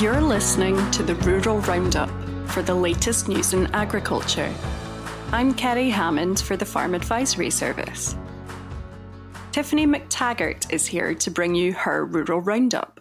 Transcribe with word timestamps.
You're 0.00 0.22
listening 0.22 0.90
to 0.92 1.02
the 1.02 1.14
Rural 1.16 1.60
Roundup 1.60 2.08
for 2.48 2.62
the 2.62 2.74
latest 2.74 3.28
news 3.28 3.52
in 3.52 3.66
agriculture. 3.74 4.50
I'm 5.30 5.52
Kerry 5.52 5.90
Hammond 5.90 6.40
for 6.40 6.56
the 6.56 6.64
Farm 6.64 6.94
Advisory 6.94 7.50
Service. 7.50 8.16
Tiffany 9.52 9.86
McTaggart 9.86 10.72
is 10.72 10.86
here 10.86 11.14
to 11.16 11.30
bring 11.30 11.54
you 11.54 11.74
her 11.74 12.06
Rural 12.06 12.40
Roundup. 12.40 12.98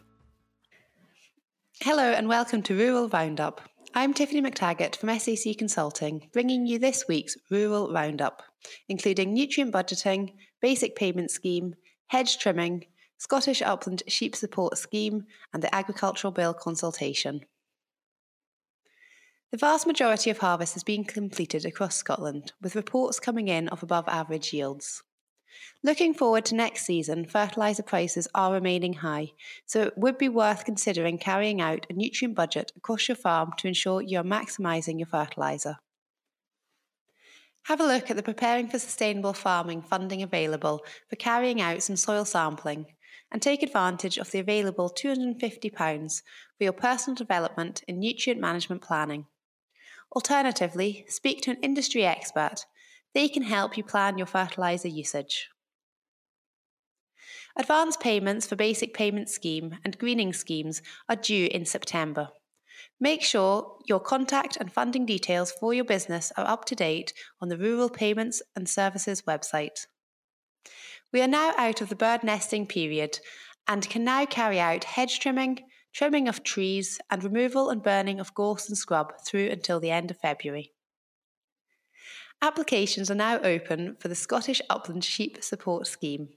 Hello 1.80 2.04
and 2.04 2.28
welcome 2.28 2.62
to 2.64 2.76
Rural 2.78 3.08
Roundup. 3.08 3.62
I'm 3.96 4.14
Tiffany 4.14 4.42
McTaggart 4.42 4.98
from 4.98 5.18
SAC 5.18 5.58
Consulting, 5.58 6.28
bringing 6.34 6.68
you 6.68 6.80
this 6.80 7.06
week's 7.08 7.38
Rural 7.50 7.94
Roundup, 7.94 8.44
including 8.90 9.34
nutrient 9.34 9.74
budgeting, 9.74 10.34
basic 10.62 10.98
payment 10.98 11.32
scheme, 11.32 11.76
hedge 12.08 12.40
trimming, 12.40 12.84
Scottish 13.20 13.62
Upland 13.62 14.02
Sheep 14.08 14.34
Support 14.34 14.78
Scheme, 14.78 15.26
and 15.54 15.62
the 15.62 15.76
Agricultural 15.76 16.32
Bill 16.32 16.54
consultation. 16.54 17.42
The 19.52 19.58
vast 19.58 19.86
majority 19.86 20.30
of 20.30 20.38
harvest 20.38 20.74
has 20.74 20.86
been 20.86 21.04
completed 21.04 21.66
across 21.66 21.98
Scotland, 21.98 22.54
with 22.62 22.78
reports 22.78 23.20
coming 23.20 23.50
in 23.50 23.68
of 23.68 23.84
above 23.84 24.08
average 24.08 24.54
yields. 24.54 25.04
Looking 25.84 26.14
forward 26.14 26.46
to 26.46 26.56
next 26.56 26.86
season, 26.86 27.26
fertiliser 27.26 27.84
prices 27.84 28.30
are 28.34 28.54
remaining 28.54 28.94
high, 28.94 29.34
so 29.66 29.82
it 29.82 29.98
would 29.98 30.18
be 30.18 30.30
worth 30.30 30.64
considering 30.64 31.18
carrying 31.18 31.60
out 31.60 31.86
a 31.90 31.94
nutrient 31.94 32.36
budget 32.36 32.72
across 32.78 33.10
your 33.10 33.18
farm 33.18 33.52
to 33.58 33.68
ensure 33.68 34.02
you 34.02 34.20
are 34.20 34.24
maximising 34.24 34.98
your 34.98 35.08
fertiliser. 35.08 35.76
Have 37.64 37.82
a 37.82 37.86
look 37.86 38.10
at 38.10 38.16
the 38.16 38.24
Preparing 38.24 38.70
for 38.70 38.80
Sustainable 38.80 39.34
Farming 39.34 39.82
funding 39.82 40.24
available 40.24 40.86
for 41.10 41.18
carrying 41.18 41.60
out 41.60 41.84
some 41.84 41.98
soil 41.98 42.24
sampling 42.24 42.86
and 43.32 43.42
take 43.42 43.62
advantage 43.62 44.18
of 44.18 44.32
the 44.32 44.40
available 44.40 44.90
£250 44.90 46.22
for 46.58 46.64
your 46.64 46.74
personal 46.74 47.16
development 47.16 47.84
in 47.88 48.00
nutrient 48.00 48.42
management 48.42 48.82
planning. 48.82 49.26
Alternatively, 50.16 51.06
speak 51.08 51.42
to 51.42 51.52
an 51.52 51.58
industry 51.62 52.04
expert. 52.06 52.66
They 53.14 53.28
can 53.28 53.44
help 53.44 53.78
you 53.78 53.84
plan 53.84 54.18
your 54.18 54.28
fertiliser 54.28 54.88
usage. 54.88 55.50
Advance 57.56 57.98
payments 57.98 58.48
for 58.48 58.56
Basic 58.56 58.94
Payment 58.94 59.30
Scheme 59.30 59.78
and 59.84 59.98
Greening 59.98 60.34
schemes 60.34 60.82
are 61.08 61.16
due 61.16 61.48
in 61.52 61.66
September. 61.66 62.30
Make 63.00 63.22
sure 63.22 63.78
your 63.86 64.00
contact 64.00 64.58
and 64.58 64.72
funding 64.72 65.06
details 65.06 65.52
for 65.52 65.74
your 65.74 65.84
business 65.84 66.32
are 66.38 66.48
up 66.48 66.66
to 66.66 66.76
date 66.76 67.14
on 67.42 67.50
the 67.50 67.58
Rural 67.58 67.90
Payments 67.90 68.42
and 68.56 68.68
Services 68.68 69.24
website. 69.24 69.86
We 71.12 71.22
are 71.22 71.28
now 71.28 71.54
out 71.58 71.82
of 71.82 71.90
the 71.90 71.96
bird 71.96 72.24
nesting 72.24 72.68
period 72.68 73.20
and 73.68 73.90
can 73.90 74.04
now 74.04 74.26
carry 74.26 74.60
out 74.60 74.84
hedge 74.84 75.20
trimming, 75.20 75.60
trimming 75.94 76.28
of 76.28 76.44
trees, 76.44 77.00
and 77.10 77.24
removal 77.24 77.70
and 77.70 77.82
burning 77.82 78.20
of 78.20 78.34
gorse 78.34 78.68
and 78.70 78.78
scrub 78.78 79.14
through 79.26 79.50
until 79.50 79.80
the 79.80 79.92
end 79.92 80.12
of 80.12 80.18
February. 80.18 80.72
Applications 82.42 83.10
are 83.12 83.16
now 83.16 83.40
open 83.40 83.98
for 84.00 84.08
the 84.08 84.16
Scottish 84.16 84.62
Upland 84.70 85.04
Sheep 85.04 85.44
Support 85.44 85.88
Scheme. 85.88 86.30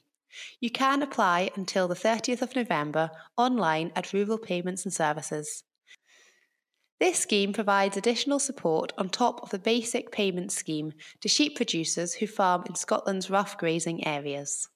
You 0.59 0.71
can 0.71 1.03
apply 1.03 1.51
until 1.55 1.87
the 1.87 1.95
30th 1.95 2.43
of 2.43 2.57
November 2.57 3.11
online 3.37 3.93
at 3.95 4.13
Rural 4.13 4.39
Payments 4.39 4.85
and 4.85 4.93
Services. 4.93 5.65
This 7.03 7.19
scheme 7.19 7.53
provides 7.53 7.97
additional 7.97 8.39
support 8.39 8.93
on 8.97 9.09
top 9.09 9.43
of 9.43 9.51
the 9.51 9.59
basic 9.59 10.13
payment 10.13 10.53
scheme 10.53 10.93
to 11.21 11.29
sheep 11.29 11.57
producers 11.57 12.15
who 12.15 12.29
farm 12.29 12.63
in 12.69 12.77
Scotland's 12.77 13.29
rough 13.29 13.59
grazing 13.59 14.07
areas. 14.07 14.69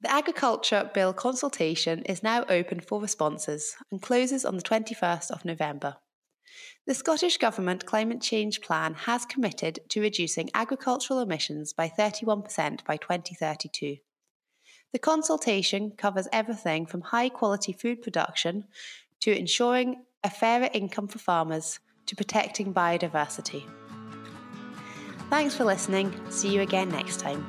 The 0.00 0.10
Agriculture 0.10 0.90
Bill 0.94 1.12
consultation 1.12 2.04
is 2.04 2.22
now 2.22 2.46
open 2.48 2.80
for 2.80 3.02
responses 3.02 3.76
and 3.92 4.00
closes 4.00 4.46
on 4.46 4.56
the 4.56 4.62
21st 4.62 5.30
of 5.30 5.44
November. 5.44 5.98
The 6.86 6.94
Scottish 6.94 7.36
Government 7.36 7.84
Climate 7.84 8.22
Change 8.22 8.62
Plan 8.62 8.94
has 8.94 9.26
committed 9.26 9.80
to 9.90 10.00
reducing 10.00 10.48
agricultural 10.54 11.20
emissions 11.20 11.74
by 11.74 11.86
31% 11.86 12.82
by 12.86 12.96
2032. 12.96 13.98
The 14.94 14.98
consultation 14.98 15.90
covers 15.98 16.28
everything 16.32 16.86
from 16.86 17.02
high 17.02 17.28
quality 17.28 17.74
food 17.74 18.00
production 18.00 18.68
to 19.20 19.38
ensuring 19.38 19.96
a 20.24 20.30
fairer 20.30 20.68
income 20.72 21.08
for 21.08 21.18
farmers 21.18 21.78
to 22.06 22.16
protecting 22.16 22.72
biodiversity. 22.72 23.64
Thanks 25.30 25.56
for 25.56 25.64
listening. 25.64 26.14
See 26.30 26.52
you 26.54 26.60
again 26.60 26.88
next 26.88 27.18
time. 27.18 27.44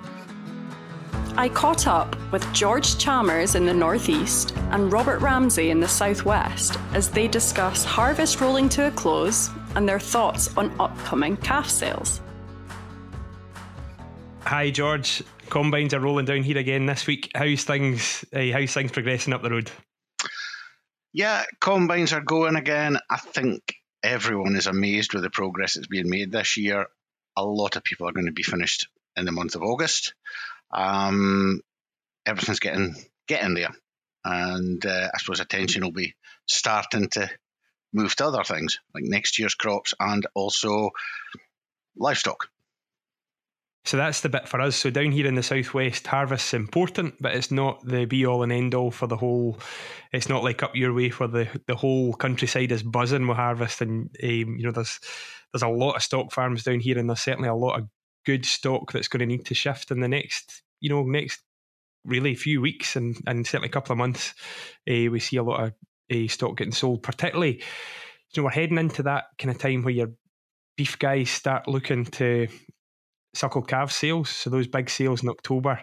I 1.38 1.50
caught 1.50 1.86
up 1.86 2.16
with 2.32 2.52
George 2.52 2.98
Chalmers 2.98 3.54
in 3.54 3.68
the 3.68 3.74
northeast 3.74 4.58
and 4.72 4.92
Robert 4.92 5.20
Ramsay 5.20 5.70
in 5.70 5.80
the 5.80 5.88
southwest 5.88 6.80
as 6.94 7.12
they 7.12 7.28
discuss 7.28 7.86
harvest 7.86 8.42
rolling 8.42 8.70
to 8.70 8.88
a 8.88 8.92
close 8.92 9.52
and 9.76 9.88
their 9.88 10.00
thoughts 10.00 10.56
on 10.58 10.74
upcoming 10.80 11.38
calf 11.38 11.70
sales. 11.70 12.22
Hi, 14.42 14.72
George. 14.72 15.22
Combines 15.50 15.94
are 15.94 16.00
rolling 16.00 16.26
down 16.26 16.42
here 16.42 16.58
again 16.58 16.88
this 16.88 17.06
week. 17.06 17.30
How's 17.36 17.64
things? 17.64 18.26
Uh, 18.34 18.52
how's 18.52 18.74
things 18.74 18.92
progressing 18.92 19.34
up 19.34 19.44
the 19.44 19.52
road? 19.52 19.72
Yeah, 21.18 21.46
combines 21.60 22.14
are 22.14 22.22
going 22.22 22.58
again. 22.58 23.00
I 23.10 23.18
think 23.18 23.74
everyone 24.04 24.56
is 24.56 24.68
amazed 24.68 25.16
with 25.16 25.24
the 25.24 25.32
progress 25.32 25.74
that's 25.74 25.88
being 25.88 26.12
made 26.12 26.32
this 26.32 26.58
year. 26.58 26.86
A 27.36 27.44
lot 27.44 27.76
of 27.76 27.84
people 27.84 28.08
are 28.08 28.12
going 28.12 28.28
to 28.28 28.32
be 28.32 28.44
finished 28.44 28.88
in 29.16 29.26
the 29.26 29.32
month 29.32 29.56
of 29.56 29.64
August. 29.64 30.14
Um, 30.72 31.62
everything's 32.24 32.60
getting 32.60 32.96
getting 33.28 33.56
there, 33.56 33.74
and 34.24 34.86
uh, 34.86 35.10
I 35.12 35.18
suppose 35.18 35.40
attention 35.40 35.82
will 35.82 35.92
be 35.92 36.14
starting 36.46 37.10
to 37.14 37.28
move 37.92 38.16
to 38.18 38.28
other 38.28 38.44
things 38.44 38.78
like 38.94 39.04
next 39.04 39.40
year's 39.40 39.56
crops 39.56 39.96
and 40.00 40.28
also 40.36 40.92
livestock. 41.96 42.48
So 43.88 43.96
that's 43.96 44.20
the 44.20 44.28
bit 44.28 44.50
for 44.50 44.60
us. 44.60 44.76
So 44.76 44.90
down 44.90 45.14
here 45.14 45.26
in 45.26 45.36
the 45.36 45.44
southwest, 45.44 46.08
harvest's 46.08 46.54
important, 46.54 47.16
but 47.22 47.34
it's 47.34 47.52
not 47.52 47.82
the 47.86 48.04
be 48.04 48.26
all 48.26 48.44
and 48.44 48.52
end 48.52 48.76
all 48.76 48.92
for 48.92 49.08
the 49.08 49.16
whole. 49.16 49.60
It's 50.12 50.28
not 50.28 50.44
like 50.44 50.62
up 50.62 50.76
your 50.76 50.94
way 50.94 51.08
where 51.08 51.30
the 51.30 51.48
the 51.68 51.76
whole 51.76 52.14
countryside 52.14 52.74
is 52.74 52.84
buzzing 52.84 53.28
with 53.28 53.38
harvest, 53.38 53.80
and 53.80 54.10
um, 54.22 54.58
you 54.58 54.64
know 54.64 54.74
there's 54.74 55.00
there's 55.54 55.64
a 55.64 55.70
lot 55.70 55.96
of 55.96 56.04
stock 56.04 56.34
farms 56.34 56.66
down 56.66 56.82
here, 56.82 56.98
and 56.98 57.10
there's 57.10 57.22
certainly 57.22 57.48
a 57.48 57.56
lot 57.56 57.80
of 57.80 57.88
good 58.26 58.46
stock 58.46 58.92
that's 58.92 59.08
going 59.08 59.22
to 59.22 59.26
need 59.26 59.46
to 59.46 59.56
shift 59.56 59.90
in 59.90 60.02
the 60.02 60.10
next 60.10 60.64
you 60.82 60.90
know 60.90 61.04
next 61.04 61.40
really 62.04 62.36
few 62.36 62.60
weeks 62.60 62.98
and 62.98 63.16
and 63.26 63.48
certainly 63.48 63.70
a 63.70 63.72
couple 63.72 63.94
of 63.94 63.98
months. 63.98 64.34
Uh, 64.86 65.08
we 65.10 65.22
see 65.22 65.38
a 65.38 65.44
lot 65.44 65.64
of 65.64 65.74
uh, 66.14 66.28
stock 66.28 66.58
getting 66.58 66.74
sold, 66.74 67.04
particularly. 67.04 67.64
You 68.34 68.42
know, 68.42 68.44
we're 68.44 68.50
heading 68.50 68.80
into 68.80 69.04
that 69.04 69.28
kind 69.38 69.50
of 69.50 69.62
time 69.62 69.84
where 69.84 69.94
your 69.94 70.12
beef 70.76 71.00
guys 71.00 71.30
start 71.30 71.70
looking 71.70 72.04
to 72.04 72.50
suckled 73.38 73.68
calf 73.68 73.92
sales, 73.92 74.30
so 74.30 74.50
those 74.50 74.68
big 74.68 74.90
sales 74.90 75.24
in 75.24 75.30
October. 75.30 75.82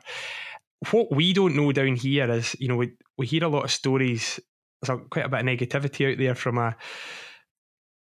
What 0.91 1.15
we 1.15 1.33
don't 1.33 1.57
know 1.57 1.73
down 1.73 1.97
here 1.97 2.31
is, 2.31 2.57
you 2.59 2.69
know, 2.69 2.77
we, 2.77 2.93
we 3.17 3.27
hear 3.27 3.45
a 3.45 3.49
lot 3.49 3.65
of 3.65 3.71
stories. 3.71 4.39
There's 4.83 4.99
a, 4.99 5.03
quite 5.05 5.25
a 5.25 5.29
bit 5.29 5.41
of 5.41 5.47
negativity 5.47 6.13
out 6.13 6.19
there 6.19 6.35
from 6.35 6.59
a 6.59 6.77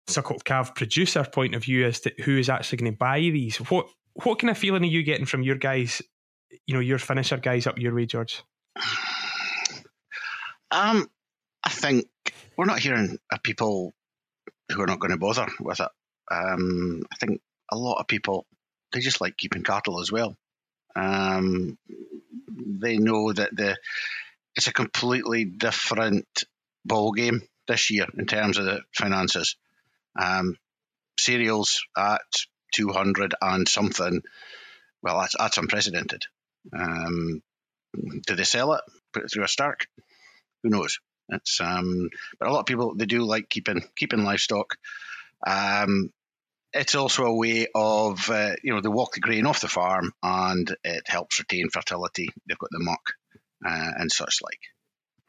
suckled 0.07 0.45
calf 0.45 0.75
producer 0.75 1.25
point 1.25 1.55
of 1.55 1.65
view 1.65 1.87
as 1.87 2.01
to 2.01 2.13
who 2.25 2.39
is 2.39 2.49
actually 2.49 2.79
going 2.79 2.93
to 2.93 2.99
buy 2.99 3.21
these. 3.21 3.57
What 3.57 3.89
what 4.15 4.39
kind 4.39 4.51
of 4.51 4.59
feeling 4.59 4.83
are 4.83 4.87
you 4.87 5.03
getting 5.03 5.27
from 5.27 5.43
your 5.43 5.57
guys, 5.57 6.03
you 6.67 6.75
know, 6.75 6.81
your 6.81 6.99
finisher 6.99 7.37
guys 7.37 7.67
up 7.67 7.79
your 7.79 7.95
way, 7.95 8.07
George? 8.07 8.43
Um, 10.71 11.09
I 11.65 11.71
think 11.71 12.07
we're 12.57 12.65
not 12.65 12.81
hearing 12.81 13.19
people 13.43 13.93
who 14.71 14.81
are 14.81 14.87
not 14.87 15.01
going 15.01 15.11
to 15.11 15.17
bother 15.17 15.47
with 15.61 15.81
it. 15.81 15.89
Um, 16.31 17.03
I 17.13 17.17
think 17.17 17.41
a 17.71 17.77
lot 17.77 17.99
of 17.99 18.07
people 18.07 18.47
they 18.93 19.01
just 19.01 19.21
like 19.21 19.37
keeping 19.37 19.63
cattle 19.63 20.01
as 20.01 20.11
well. 20.11 20.37
Um, 20.97 21.79
they 22.49 22.99
know 22.99 23.33
that 23.33 23.55
the 23.55 23.77
it's 24.57 24.67
a 24.67 24.73
completely 24.73 25.45
different 25.45 26.45
ball 26.85 27.13
game 27.13 27.43
this 27.69 27.91
year 27.91 28.07
in 28.19 28.27
terms 28.27 28.59
of 28.59 28.65
the 28.65 28.83
finances. 28.93 29.57
Um, 30.19 30.57
cereals 31.19 31.83
at 31.97 32.23
two 32.75 32.89
hundred 32.89 33.35
and 33.41 33.69
something. 33.69 34.23
Well, 35.03 35.21
that's 35.21 35.37
that's 35.39 35.59
unprecedented. 35.59 36.25
Um, 36.77 37.43
do 38.27 38.35
they 38.35 38.45
sell 38.45 38.75
it? 38.75 38.83
Put 39.13 39.25
it 39.25 39.31
through 39.33 39.45
a 39.45 39.49
Stark? 39.49 39.87
Who 40.63 40.71
knows? 40.71 40.99
It's 41.29 41.61
um, 41.61 42.11
but 42.39 42.49
a 42.49 42.53
lot 42.53 42.61
of 42.61 42.67
people 42.67 42.95
they 42.95 43.07
do 43.07 43.23
like 43.23 43.49
keeping 43.49 43.83
keeping 43.97 44.25
livestock. 44.25 44.77
Um, 45.47 46.13
it's 46.73 46.95
also 46.95 47.25
a 47.25 47.35
way 47.35 47.67
of 47.75 48.31
uh, 48.31 48.53
you 48.63 48.73
know 48.73 48.81
they 48.81 48.89
walk 48.89 49.15
the 49.15 49.21
grain 49.21 49.47
off 49.47 49.61
the 49.61 49.69
farm 49.69 50.13
and 50.23 50.75
it 50.85 51.03
helps 51.07 51.39
retain 51.39 51.69
fertility. 51.71 52.29
They've 52.47 52.59
got 52.59 52.71
the 52.71 52.81
muck 52.81 53.13
uh, 53.67 53.91
and 53.99 54.11
such 54.11 54.39
like. 54.43 54.61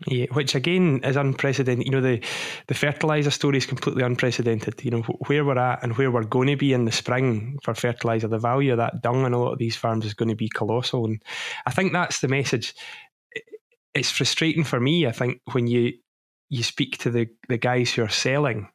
Yeah, 0.07 0.25
which 0.33 0.55
again 0.55 1.01
is 1.03 1.15
unprecedented. 1.15 1.85
You 1.85 1.91
know, 1.91 2.01
the 2.01 2.21
the 2.67 2.73
fertilizer 2.73 3.29
story 3.29 3.57
is 3.57 3.67
completely 3.67 4.03
unprecedented. 4.03 4.83
You 4.83 4.91
know, 4.91 5.01
where 5.27 5.45
we're 5.45 5.59
at 5.59 5.83
and 5.83 5.95
where 5.95 6.09
we're 6.09 6.23
going 6.23 6.47
to 6.47 6.55
be 6.55 6.73
in 6.73 6.85
the 6.85 6.91
spring 6.91 7.59
for 7.63 7.75
fertilizer, 7.75 8.27
the 8.27 8.39
value 8.39 8.71
of 8.71 8.77
that 8.77 9.01
dung 9.03 9.25
on 9.25 9.33
a 9.33 9.39
lot 9.39 9.53
of 9.53 9.59
these 9.59 9.75
farms 9.75 10.05
is 10.05 10.15
going 10.15 10.29
to 10.29 10.35
be 10.35 10.49
colossal. 10.49 11.05
And 11.05 11.21
I 11.67 11.71
think 11.71 11.93
that's 11.93 12.19
the 12.19 12.27
message. 12.27 12.73
It's 13.93 14.09
frustrating 14.09 14.63
for 14.63 14.79
me. 14.79 15.05
I 15.05 15.11
think 15.11 15.41
when 15.51 15.67
you 15.67 15.93
you 16.49 16.63
speak 16.63 16.97
to 16.97 17.11
the, 17.11 17.27
the 17.47 17.57
guys 17.57 17.93
who 17.93 18.03
are 18.03 18.09
selling 18.09 18.69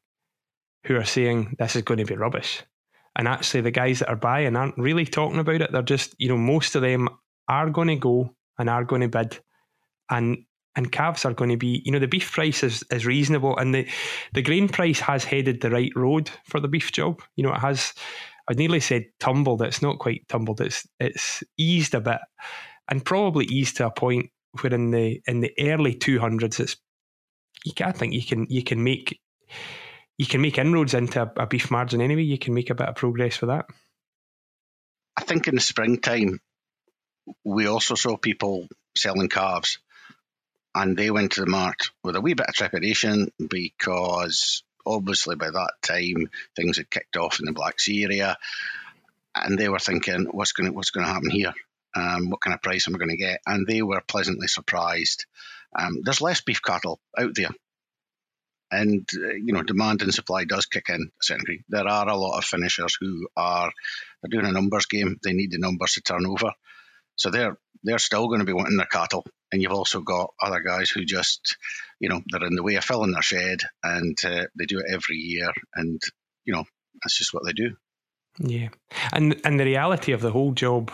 who 0.87 0.97
are 0.97 1.05
saying 1.05 1.57
this 1.59 1.77
is 1.77 1.83
going 1.83 1.99
to 1.99 2.05
be 2.05 2.17
rubbish. 2.17 2.63
And 3.17 3.27
actually, 3.27 3.63
the 3.63 3.71
guys 3.71 4.01
that 4.01 4.09
are 4.09 4.17
buying 4.17 4.57
aren't 4.57 4.77
really 4.77 5.07
talking 5.07 5.39
about 5.39 5.63
it. 5.63 5.73
They're 5.73 5.83
just, 5.83 6.15
you 6.19 6.29
know, 6.29 6.37
most 6.37 6.75
of 6.75 6.83
them 6.83 7.09
are 7.49 7.71
going 7.71 7.89
to 7.89 7.97
go 7.97 8.35
and 8.59 8.69
are 8.69 8.85
going 8.85 9.03
to 9.03 9.09
bid. 9.09 9.39
And 10.11 10.45
and 10.77 10.93
calves 10.93 11.25
are 11.25 11.33
going 11.33 11.51
to 11.51 11.57
be, 11.57 11.83
you 11.85 11.91
know, 11.91 11.99
the 11.99 12.07
beef 12.07 12.31
price 12.31 12.63
is, 12.63 12.85
is 12.91 13.07
reasonable 13.07 13.57
and 13.57 13.75
the, 13.75 13.89
the 14.35 14.43
grain 14.43 14.69
price 14.69 15.01
has 15.01 15.25
headed 15.25 15.63
the 15.63 15.71
right 15.71 15.91
road 15.97 16.31
for 16.45 16.61
the 16.61 16.69
beef 16.69 16.93
job. 16.93 17.23
You 17.35 17.45
know, 17.45 17.55
it 17.55 17.61
has, 17.61 17.95
I'd 18.47 18.59
nearly 18.59 18.81
said 18.81 19.07
tumbled. 19.19 19.63
It's 19.63 19.81
not 19.81 19.99
quite 19.99 20.29
tumbled. 20.29 20.61
It's 20.61 20.87
it's 21.01 21.43
eased 21.57 21.95
a 21.95 22.01
bit 22.01 22.19
and 22.89 23.05
probably 23.05 23.47
eased 23.47 23.79
to 23.79 23.87
a 23.87 23.91
point 23.91 24.31
where 24.61 24.73
in 24.73 24.91
the 24.91 25.23
in 25.27 25.41
the 25.41 25.53
early 25.59 25.95
two 25.95 26.21
hundreds, 26.21 26.61
it's 26.61 26.77
you 27.65 27.73
can, 27.73 27.89
I 27.89 27.93
think 27.93 28.13
you 28.13 28.23
can 28.23 28.47
you 28.49 28.63
can 28.63 28.85
make 28.85 29.19
you 30.19 30.27
can 30.27 30.41
make 30.41 30.59
inroads 30.59 30.95
into 30.95 31.23
a, 31.23 31.43
a 31.43 31.47
beef 31.47 31.71
margin 31.71 32.01
anyway. 32.01 32.23
You 32.23 32.39
can 32.39 32.55
make 32.55 32.71
a 32.71 32.75
bit 32.75 32.89
of 32.89 32.95
progress 32.95 33.41
with 33.41 33.51
that. 33.51 33.67
I 35.17 35.23
think 35.23 35.49
in 35.49 35.55
the 35.55 35.61
springtime, 35.61 36.41
we 37.45 37.67
also 37.67 37.95
saw 37.95 38.17
people 38.17 38.69
selling 38.97 39.29
calves, 39.29 39.79
and 40.75 40.97
they 40.97 41.11
went 41.11 41.33
to 41.33 41.41
the 41.41 41.51
mart 41.51 41.91
with 42.03 42.17
a 42.17 42.21
wee 42.21 42.35
bit 42.35 42.49
of 42.49 42.55
trepidation 42.55 43.33
because 43.49 44.63
obviously 44.85 45.35
by 45.37 45.51
that 45.51 45.73
time 45.83 46.29
things 46.55 46.77
had 46.77 46.91
kicked 46.91 47.17
off 47.17 47.41
in 47.41 47.47
the 47.47 47.53
Black 47.53 47.81
Sea 47.81 48.05
area, 48.05 48.37
and 49.35 49.59
they 49.59 49.69
were 49.69 49.79
thinking, 49.79 50.27
"What's 50.31 50.53
going 50.53 50.71
to 50.71 50.73
what's 50.73 50.91
going 50.91 51.07
to 51.07 51.13
happen 51.13 51.31
here? 51.31 51.53
Um, 51.95 52.31
what 52.31 52.41
kind 52.41 52.55
of 52.55 52.63
price 52.63 52.87
am 52.87 52.95
I 52.95 52.99
going 52.99 53.11
to 53.11 53.17
get?" 53.17 53.41
And 53.47 53.67
they 53.67 53.83
were 53.83 54.03
pleasantly 54.07 54.49
surprised. 54.49 55.27
Um, 55.79 56.03
there's 56.03 56.21
less 56.21 56.41
beef 56.41 56.63
cattle 56.63 57.01
out 57.19 57.35
there 57.35 57.51
and 58.71 59.09
uh, 59.15 59.35
you 59.35 59.53
know 59.53 59.63
demand 59.63 60.03
and 60.03 60.13
supply 60.13 60.45
does 60.45 60.67
kick 60.67 60.89
in 60.89 61.03
a 61.03 61.23
certain 61.23 61.45
degree. 61.45 61.65
There 61.69 61.87
are 61.87 62.09
a 62.09 62.17
lot 62.17 62.39
of 62.39 62.45
finishers 62.45 62.97
who 63.01 63.29
are 63.37 63.71
they're 64.23 64.41
doing 64.41 64.47
a 64.47 64.53
numbers 64.53 64.87
game. 64.87 65.19
They 65.23 65.33
need 65.33 65.51
the 65.51 65.59
numbers 65.59 65.93
to 65.93 66.03
turn 66.03 66.27
over, 66.27 66.53
so 67.15 67.31
they're 67.31 67.59
they're 67.83 67.99
still 67.99 68.27
going 68.29 68.41
to 68.41 68.47
be 68.47 68.53
wanting 68.53 68.77
their 68.77 68.87
cattle. 68.87 69.25
And 69.53 69.63
you've 69.63 69.73
also 69.73 70.01
got 70.01 70.35
other 70.43 70.61
guys 70.61 70.91
who 70.91 71.05
just 71.05 71.57
you 72.01 72.09
know 72.09 72.21
they're 72.31 72.47
in 72.47 72.57
the 72.57 72.63
way 72.63 72.77
of 72.77 72.85
filling 72.85 73.13
their 73.13 73.23
shed, 73.23 73.61
and 73.83 74.17
uh, 74.25 74.45
they 74.59 74.67
do 74.67 74.79
it 74.79 74.93
every 74.93 75.17
year, 75.17 75.51
and 75.75 76.01
you 76.45 76.55
know 76.55 76.65
that's 77.03 77.19
just 77.19 77.33
what 77.33 77.45
they 77.45 77.53
do. 77.53 77.77
Yeah, 78.39 78.69
and 79.13 79.41
and 79.45 79.59
the 79.61 79.65
reality 79.65 80.13
of 80.13 80.21
the 80.21 80.33
whole 80.33 80.53
job 80.53 80.91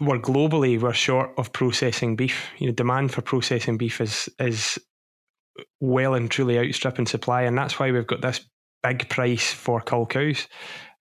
we're 0.00 0.18
globally 0.18 0.80
we're 0.80 0.92
short 0.92 1.32
of 1.36 1.52
processing 1.52 2.16
beef. 2.16 2.50
You 2.58 2.68
know, 2.68 2.72
demand 2.72 3.12
for 3.12 3.22
processing 3.22 3.76
beef 3.76 4.00
is 4.00 4.28
is 4.38 4.78
well 5.80 6.14
and 6.14 6.30
truly 6.30 6.58
outstripping 6.58 7.06
supply, 7.06 7.42
and 7.42 7.56
that's 7.56 7.78
why 7.78 7.90
we've 7.90 8.06
got 8.06 8.22
this 8.22 8.40
big 8.82 9.08
price 9.08 9.52
for 9.52 9.80
cull 9.80 10.06
cows. 10.06 10.46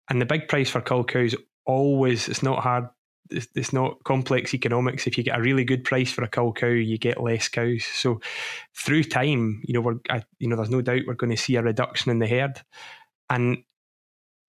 And 0.09 0.21
the 0.21 0.25
big 0.25 0.47
price 0.47 0.69
for 0.69 0.81
cull 0.81 1.03
cows 1.03 1.35
always 1.65 2.27
it's 2.27 2.43
not 2.43 2.63
hard. 2.63 2.87
It's, 3.29 3.47
it's 3.55 3.73
not 3.73 4.03
complex 4.03 4.53
economics. 4.53 5.07
If 5.07 5.17
you 5.17 5.23
get 5.23 5.37
a 5.37 5.41
really 5.41 5.63
good 5.63 5.83
price 5.83 6.11
for 6.11 6.23
a 6.23 6.27
cull 6.27 6.53
cow, 6.53 6.67
you 6.67 6.97
get 6.97 7.23
less 7.23 7.47
cows. 7.47 7.83
So 7.85 8.19
through 8.75 9.05
time, 9.05 9.61
you 9.65 9.73
know, 9.73 9.81
we're 9.81 9.99
I, 10.09 10.23
you 10.39 10.47
know, 10.47 10.55
there's 10.55 10.69
no 10.69 10.81
doubt 10.81 11.03
we're 11.07 11.13
going 11.13 11.31
to 11.31 11.37
see 11.37 11.55
a 11.55 11.63
reduction 11.63 12.11
in 12.11 12.19
the 12.19 12.27
herd, 12.27 12.61
and 13.29 13.63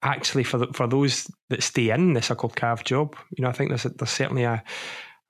actually 0.02 0.44
for 0.44 0.58
the, 0.58 0.66
for 0.68 0.86
those 0.86 1.30
that 1.48 1.62
stay 1.62 1.90
in 1.90 2.12
the 2.12 2.20
suckled 2.20 2.56
calf 2.56 2.84
job, 2.84 3.16
you 3.36 3.42
know, 3.42 3.48
I 3.48 3.52
think 3.52 3.70
there's 3.70 3.86
a, 3.86 3.88
there's 3.90 4.10
certainly 4.10 4.42
a 4.42 4.62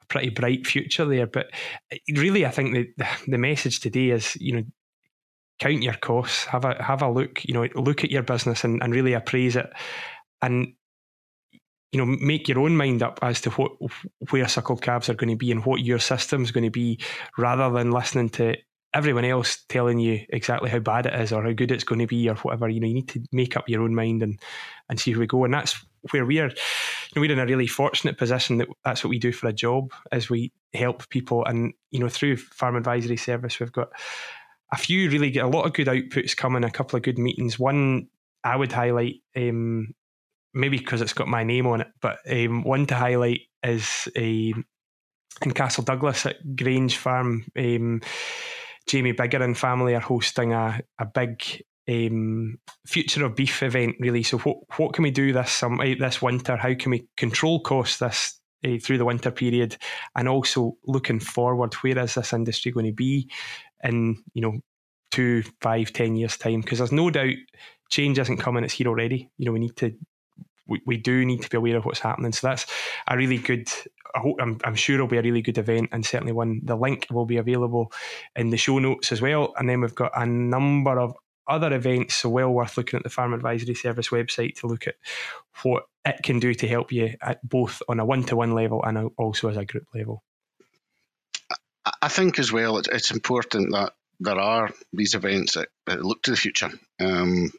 pretty 0.08 0.30
bright 0.30 0.66
future 0.66 1.04
there. 1.04 1.26
But 1.26 1.50
uh, 1.92 1.96
really, 2.14 2.46
I 2.46 2.50
think 2.50 2.74
the 2.96 3.06
the 3.26 3.38
message 3.38 3.80
today 3.80 4.10
is 4.10 4.36
you 4.36 4.56
know 4.56 4.64
count 5.58 5.82
your 5.82 5.94
costs, 5.94 6.44
have 6.46 6.64
a 6.64 6.82
have 6.82 7.02
a 7.02 7.10
look, 7.10 7.44
you 7.44 7.54
know, 7.54 7.68
look 7.74 8.04
at 8.04 8.10
your 8.10 8.22
business 8.22 8.64
and, 8.64 8.82
and 8.82 8.94
really 8.94 9.12
appraise 9.12 9.56
it, 9.56 9.70
and 10.42 10.74
you 11.92 11.98
know 11.98 12.06
make 12.06 12.48
your 12.48 12.60
own 12.60 12.76
mind 12.76 13.02
up 13.02 13.18
as 13.22 13.40
to 13.42 13.50
what 13.50 13.72
where 14.30 14.48
suckled 14.48 14.82
calves 14.82 15.08
are 15.08 15.14
going 15.14 15.30
to 15.30 15.36
be 15.36 15.52
and 15.52 15.64
what 15.64 15.80
your 15.80 15.98
system's 15.98 16.50
going 16.50 16.64
to 16.64 16.70
be, 16.70 17.00
rather 17.38 17.70
than 17.70 17.92
listening 17.92 18.28
to 18.30 18.56
everyone 18.94 19.24
else 19.24 19.64
telling 19.68 19.98
you 19.98 20.24
exactly 20.28 20.70
how 20.70 20.78
bad 20.78 21.06
it 21.06 21.20
is 21.20 21.32
or 21.32 21.42
how 21.42 21.52
good 21.52 21.72
it's 21.72 21.84
going 21.84 21.98
to 21.98 22.06
be 22.06 22.28
or 22.28 22.36
whatever. 22.36 22.68
You 22.68 22.80
know, 22.80 22.86
you 22.86 22.94
need 22.94 23.08
to 23.08 23.22
make 23.32 23.56
up 23.56 23.68
your 23.68 23.82
own 23.82 23.94
mind 23.94 24.22
and 24.22 24.40
and 24.88 24.98
see 24.98 25.10
where 25.12 25.20
we 25.20 25.26
go. 25.26 25.44
And 25.44 25.52
that's 25.52 25.84
where 26.10 26.24
we're, 26.24 26.48
you 26.48 26.54
know, 27.16 27.20
we're 27.20 27.32
in 27.32 27.38
a 27.38 27.46
really 27.46 27.66
fortunate 27.66 28.16
position 28.16 28.58
that 28.58 28.68
that's 28.84 29.02
what 29.02 29.10
we 29.10 29.18
do 29.18 29.32
for 29.32 29.48
a 29.48 29.52
job 29.52 29.92
as 30.12 30.30
we 30.30 30.52
help 30.72 31.08
people. 31.08 31.44
And 31.44 31.74
you 31.90 31.98
know, 31.98 32.08
through 32.08 32.36
Farm 32.36 32.76
Advisory 32.76 33.16
Service, 33.16 33.58
we've 33.58 33.72
got 33.72 33.88
a 34.72 34.76
few 34.76 35.10
really 35.10 35.30
get 35.30 35.44
a 35.44 35.48
lot 35.48 35.66
of 35.66 35.72
good 35.72 35.88
outputs 35.88 36.36
coming, 36.36 36.64
a 36.64 36.70
couple 36.70 36.96
of 36.96 37.02
good 37.02 37.18
meetings. 37.18 37.58
One 37.58 38.08
I 38.44 38.56
would 38.56 38.72
highlight, 38.72 39.16
um, 39.36 39.94
maybe 40.52 40.78
because 40.78 41.00
it's 41.00 41.12
got 41.12 41.28
my 41.28 41.42
name 41.42 41.66
on 41.66 41.80
it, 41.80 41.88
but 42.00 42.18
um, 42.30 42.62
one 42.62 42.86
to 42.86 42.94
highlight 42.94 43.40
is 43.64 44.08
a 44.16 44.54
in 45.42 45.50
Castle 45.52 45.82
Douglas 45.82 46.26
at 46.26 46.56
Grange 46.56 46.96
Farm. 46.96 47.44
Um, 47.58 48.00
Jamie 48.86 49.12
Bigger 49.12 49.42
and 49.42 49.56
family 49.56 49.94
are 49.94 50.00
hosting 50.00 50.52
a, 50.52 50.80
a 50.98 51.06
big 51.06 51.42
um, 51.88 52.58
future 52.86 53.24
of 53.24 53.36
beef 53.36 53.62
event 53.62 53.96
really. 54.00 54.22
So 54.22 54.38
what 54.38 54.56
what 54.78 54.94
can 54.94 55.02
we 55.02 55.10
do 55.10 55.32
this 55.32 55.62
um, 55.62 55.80
this 55.98 56.22
winter? 56.22 56.56
How 56.56 56.74
can 56.74 56.90
we 56.90 57.06
control 57.16 57.60
costs 57.60 57.98
this 57.98 58.40
uh, 58.64 58.78
through 58.82 58.98
the 58.98 59.04
winter 59.04 59.30
period, 59.30 59.76
and 60.16 60.28
also 60.28 60.76
looking 60.86 61.20
forward, 61.20 61.74
where 61.74 61.98
is 61.98 62.14
this 62.14 62.32
industry 62.32 62.72
going 62.72 62.86
to 62.86 62.92
be 62.92 63.30
in 63.82 64.22
you 64.32 64.42
know 64.42 64.60
two, 65.10 65.42
five, 65.60 65.92
ten 65.92 66.16
years 66.16 66.36
time? 66.36 66.60
Because 66.60 66.78
there's 66.78 66.92
no 66.92 67.10
doubt 67.10 67.34
change 67.90 68.18
isn't 68.18 68.38
coming; 68.38 68.64
it's 68.64 68.74
here 68.74 68.88
already. 68.88 69.30
You 69.38 69.46
know, 69.46 69.52
we 69.52 69.60
need 69.60 69.76
to 69.76 69.94
we, 70.66 70.80
we 70.86 70.96
do 70.96 71.24
need 71.24 71.42
to 71.42 71.50
be 71.50 71.56
aware 71.56 71.76
of 71.76 71.84
what's 71.84 72.00
happening. 72.00 72.32
So 72.32 72.48
that's 72.48 72.66
a 73.06 73.16
really 73.16 73.38
good. 73.38 73.68
I 74.14 74.20
hope, 74.20 74.36
I'm, 74.40 74.58
I'm 74.64 74.74
sure 74.74 74.94
it'll 74.94 75.06
be 75.06 75.18
a 75.18 75.22
really 75.22 75.42
good 75.42 75.58
event, 75.58 75.88
and 75.92 76.06
certainly 76.06 76.32
one. 76.32 76.60
The 76.62 76.76
link 76.76 77.06
will 77.10 77.26
be 77.26 77.38
available 77.38 77.92
in 78.36 78.50
the 78.50 78.56
show 78.56 78.78
notes 78.78 79.10
as 79.12 79.20
well. 79.20 79.54
And 79.56 79.68
then 79.68 79.80
we've 79.80 79.94
got 79.94 80.12
a 80.14 80.24
number 80.24 80.98
of 80.98 81.16
other 81.46 81.74
events, 81.74 82.14
so 82.14 82.28
well 82.28 82.50
worth 82.50 82.76
looking 82.76 82.96
at 82.96 83.02
the 83.02 83.10
Farm 83.10 83.34
Advisory 83.34 83.74
Service 83.74 84.08
website 84.08 84.60
to 84.60 84.66
look 84.66 84.86
at 84.86 84.94
what 85.62 85.84
it 86.04 86.22
can 86.22 86.38
do 86.38 86.54
to 86.54 86.68
help 86.68 86.92
you 86.92 87.14
at 87.20 87.46
both 87.46 87.82
on 87.88 88.00
a 88.00 88.04
one-to-one 88.04 88.54
level 88.54 88.82
and 88.84 89.10
also 89.16 89.48
as 89.48 89.56
a 89.56 89.64
group 89.64 89.86
level. 89.94 90.22
I 92.00 92.08
think 92.08 92.38
as 92.38 92.50
well, 92.50 92.78
it's 92.78 93.10
important 93.10 93.72
that 93.72 93.92
there 94.20 94.38
are 94.38 94.70
these 94.92 95.14
events 95.14 95.54
that, 95.54 95.68
look 96.02 96.22
to 96.22 96.30
the 96.30 96.36
future. 96.36 96.70
Um, 96.98 97.50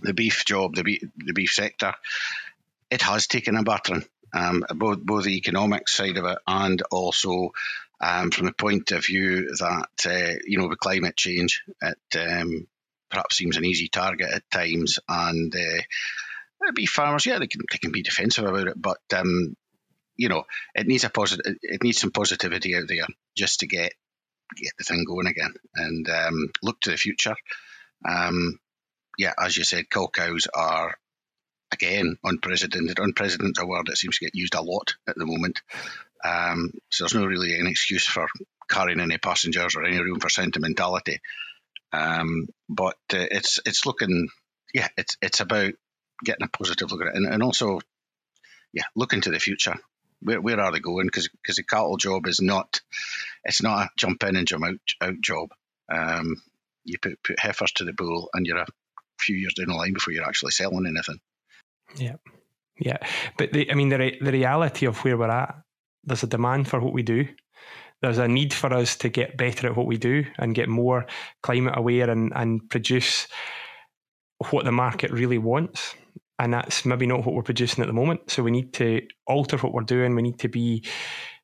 the 0.00 0.14
beef 0.14 0.44
job, 0.46 0.76
the 0.76 0.84
beef, 0.84 1.02
the 1.16 1.32
beef 1.32 1.50
sector, 1.50 1.94
it 2.90 3.02
has 3.02 3.26
taken 3.26 3.56
a 3.56 3.62
battering, 3.62 4.04
um, 4.32 4.64
both 4.76 5.00
both 5.00 5.24
the 5.24 5.36
economic 5.36 5.88
side 5.88 6.16
of 6.16 6.24
it 6.24 6.38
and 6.46 6.82
also 6.90 7.50
um, 8.00 8.30
from 8.30 8.46
the 8.46 8.52
point 8.52 8.92
of 8.92 9.04
view 9.04 9.48
that 9.56 9.88
uh, 10.06 10.38
you 10.46 10.58
know 10.58 10.68
with 10.68 10.78
climate 10.78 11.16
change, 11.16 11.62
it 11.82 12.16
um, 12.16 12.66
perhaps 13.10 13.36
seems 13.36 13.56
an 13.56 13.64
easy 13.64 13.88
target 13.88 14.30
at 14.32 14.50
times, 14.50 14.98
and 15.08 15.54
uh, 15.54 16.72
beef 16.74 16.90
farmers, 16.90 17.26
yeah, 17.26 17.38
they 17.38 17.46
can 17.46 17.62
they 17.70 17.78
can 17.78 17.92
be 17.92 18.02
defensive 18.02 18.44
about 18.44 18.68
it, 18.68 18.80
but 18.80 19.00
um, 19.14 19.56
you 20.16 20.28
know 20.28 20.44
it 20.74 20.86
needs 20.86 21.04
a 21.04 21.10
positive, 21.10 21.56
it 21.62 21.82
needs 21.82 21.98
some 21.98 22.12
positivity 22.12 22.76
out 22.76 22.86
there 22.88 23.06
just 23.36 23.60
to 23.60 23.66
get 23.66 23.92
get 24.56 24.72
the 24.78 24.84
thing 24.84 25.04
going 25.06 25.26
again 25.26 25.54
and 25.74 26.08
um, 26.08 26.50
look 26.62 26.80
to 26.80 26.90
the 26.90 26.96
future. 26.96 27.36
Um, 28.08 28.58
yeah, 29.18 29.32
as 29.38 29.56
you 29.56 29.64
said, 29.64 29.90
cull 29.90 30.08
cows 30.08 30.46
are 30.54 30.96
again 31.72 32.16
unprecedented. 32.24 32.98
Unprecedented 32.98 33.62
a 33.62 33.66
word 33.66 33.86
that 33.86 33.98
seems 33.98 34.18
to 34.18 34.24
get 34.24 34.34
used 34.34 34.54
a 34.54 34.62
lot 34.62 34.94
at 35.06 35.16
the 35.16 35.26
moment. 35.26 35.62
Um, 36.24 36.72
so 36.90 37.04
there's 37.04 37.14
no 37.14 37.26
really 37.26 37.58
an 37.58 37.66
excuse 37.66 38.06
for 38.06 38.26
carrying 38.68 39.00
any 39.00 39.18
passengers 39.18 39.76
or 39.76 39.84
any 39.84 39.98
room 39.98 40.20
for 40.20 40.28
sentimentality. 40.28 41.20
Um, 41.92 42.48
but 42.68 42.98
uh, 43.12 43.26
it's 43.30 43.60
it's 43.64 43.86
looking, 43.86 44.28
yeah, 44.74 44.88
it's 44.96 45.16
it's 45.22 45.40
about 45.40 45.72
getting 46.24 46.44
a 46.44 46.48
positive 46.48 46.90
look 46.90 47.00
at 47.00 47.08
it, 47.08 47.14
and, 47.14 47.32
and 47.32 47.42
also, 47.42 47.80
yeah, 48.72 48.84
looking 48.94 49.20
to 49.22 49.30
the 49.30 49.38
future. 49.38 49.76
Where, 50.20 50.40
where 50.40 50.60
are 50.60 50.72
they 50.72 50.80
going? 50.80 51.06
Because 51.06 51.30
the 51.56 51.62
cattle 51.62 51.96
job 51.96 52.26
is 52.26 52.40
not, 52.40 52.80
it's 53.44 53.62
not 53.62 53.86
a 53.86 53.90
jump 53.96 54.24
in 54.24 54.36
and 54.36 54.48
jump 54.48 54.64
out 54.64 54.80
out 55.00 55.20
job. 55.20 55.50
Um, 55.90 56.42
you 56.84 56.98
put 56.98 57.22
put 57.22 57.38
heifers 57.38 57.72
to 57.72 57.84
the 57.84 57.92
bull, 57.92 58.28
and 58.34 58.44
you're 58.44 58.58
a 58.58 58.66
few 59.18 59.36
years 59.36 59.54
down 59.54 59.68
the 59.68 59.74
line 59.74 59.92
before 59.94 60.12
you're 60.12 60.26
actually 60.26 60.50
selling 60.50 60.86
anything. 60.86 61.20
Yeah, 61.96 62.16
yeah. 62.78 62.98
But 63.36 63.52
the, 63.52 63.70
I 63.70 63.74
mean, 63.74 63.88
the 63.88 64.12
the 64.20 64.32
reality 64.32 64.86
of 64.86 64.98
where 65.04 65.16
we're 65.16 65.30
at, 65.30 65.54
there's 66.04 66.22
a 66.22 66.28
demand 66.28 66.68
for 66.68 66.80
what 66.80 66.92
we 66.92 67.02
do. 67.02 67.26
There's 68.00 68.18
a 68.18 68.28
need 68.28 68.54
for 68.54 68.72
us 68.72 68.96
to 68.98 69.08
get 69.08 69.36
better 69.36 69.66
at 69.66 69.76
what 69.76 69.86
we 69.86 69.96
do 69.98 70.24
and 70.38 70.54
get 70.54 70.68
more 70.68 71.06
climate 71.42 71.74
aware 71.76 72.08
and, 72.08 72.32
and 72.36 72.68
produce 72.70 73.26
what 74.50 74.64
the 74.64 74.72
market 74.72 75.10
really 75.10 75.38
wants. 75.38 75.94
And 76.38 76.54
that's 76.54 76.84
maybe 76.86 77.06
not 77.06 77.26
what 77.26 77.34
we're 77.34 77.42
producing 77.42 77.82
at 77.82 77.88
the 77.88 77.92
moment. 77.92 78.30
So 78.30 78.44
we 78.44 78.52
need 78.52 78.72
to 78.74 79.02
alter 79.26 79.56
what 79.58 79.72
we're 79.72 79.82
doing. 79.82 80.14
We 80.14 80.22
need 80.22 80.38
to 80.38 80.48
be 80.48 80.84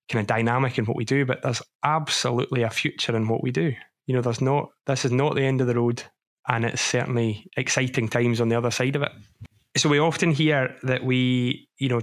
kind 0.09 0.21
of 0.21 0.29
dynamic 0.29 0.79
in 0.79 0.85
what 0.85 0.97
we 0.97 1.05
do. 1.05 1.27
But 1.27 1.43
there's 1.43 1.63
absolutely 1.83 2.63
a 2.63 2.71
future 2.71 3.17
in 3.17 3.27
what 3.27 3.43
we 3.43 3.51
do 3.51 3.75
You 4.07 4.15
know, 4.15 4.23
there's 4.23 4.41
not. 4.41 4.69
This 4.87 5.05
is 5.05 5.11
not 5.11 5.35
the 5.35 5.45
end 5.45 5.61
of 5.61 5.67
the 5.67 5.75
road, 5.75 6.05
and 6.47 6.65
it's 6.65 6.83
certainly 6.83 7.51
exciting 7.57 8.09
times 8.09 8.41
on 8.41 8.49
the 8.49 8.57
other 8.57 8.71
side 8.71 8.95
of 8.97 9.03
it. 9.03 9.13
So 9.77 9.89
we 9.89 9.99
often 9.99 10.31
hear 10.31 10.77
that 10.85 11.05
we, 11.05 11.69
you 11.79 11.89
know, 11.89 12.01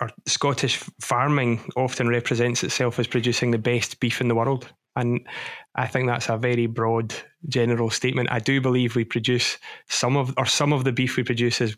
our 0.00 0.10
Scottish 0.26 0.78
farming 1.00 1.60
often 1.76 2.08
represents 2.08 2.64
itself 2.64 2.98
as 2.98 3.06
producing 3.06 3.52
the 3.52 3.58
best 3.58 4.00
beef 4.00 4.20
in 4.20 4.28
the 4.28 4.34
world. 4.34 4.68
And 4.96 5.26
I 5.74 5.86
think 5.86 6.08
that's 6.08 6.28
a 6.28 6.36
very 6.36 6.66
broad 6.66 7.14
general 7.48 7.90
statement. 7.90 8.30
I 8.32 8.40
do 8.40 8.60
believe 8.60 8.96
we 8.96 9.04
produce 9.04 9.58
some 9.88 10.16
of 10.16 10.34
or 10.36 10.44
some 10.44 10.72
of 10.72 10.84
the 10.84 10.92
beef 10.92 11.16
we 11.16 11.22
produce 11.22 11.60
is 11.60 11.76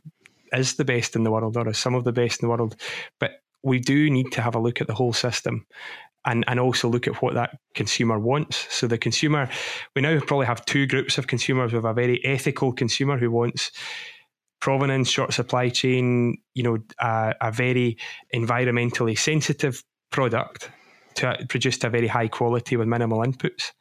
is 0.52 0.74
the 0.74 0.84
best 0.84 1.16
in 1.16 1.24
the 1.24 1.30
world 1.30 1.56
or 1.56 1.68
is 1.68 1.78
some 1.78 1.94
of 1.94 2.04
the 2.04 2.12
best 2.12 2.42
in 2.42 2.48
the 2.48 2.56
world. 2.56 2.76
But 3.20 3.32
we 3.62 3.78
do 3.78 4.10
need 4.10 4.32
to 4.32 4.42
have 4.42 4.54
a 4.54 4.60
look 4.60 4.80
at 4.80 4.86
the 4.86 4.94
whole 4.94 5.12
system 5.12 5.66
and, 6.26 6.44
and 6.48 6.58
also 6.58 6.88
look 6.88 7.06
at 7.06 7.20
what 7.22 7.34
that 7.34 7.58
consumer 7.74 8.18
wants. 8.18 8.66
So 8.74 8.86
the 8.86 8.98
consumer, 8.98 9.48
we 9.94 10.02
now 10.02 10.18
probably 10.20 10.46
have 10.46 10.64
two 10.64 10.86
groups 10.86 11.18
of 11.18 11.26
consumers. 11.26 11.72
We 11.72 11.76
have 11.76 11.84
a 11.84 11.94
very 11.94 12.24
ethical 12.24 12.72
consumer 12.72 13.18
who 13.18 13.30
wants 13.30 13.72
provenance, 14.64 15.10
short 15.10 15.34
supply 15.34 15.68
chain, 15.68 16.38
you 16.54 16.62
know, 16.62 16.78
a, 16.98 17.34
a 17.42 17.52
very 17.52 17.98
environmentally 18.34 19.16
sensitive 19.16 19.84
product 20.10 20.70
to 21.16 21.36
produce 21.50 21.84
a 21.84 21.90
very 21.90 22.06
high 22.06 22.28
quality 22.28 22.74
with 22.78 22.88
minimal 22.88 23.18
inputs. 23.18 23.72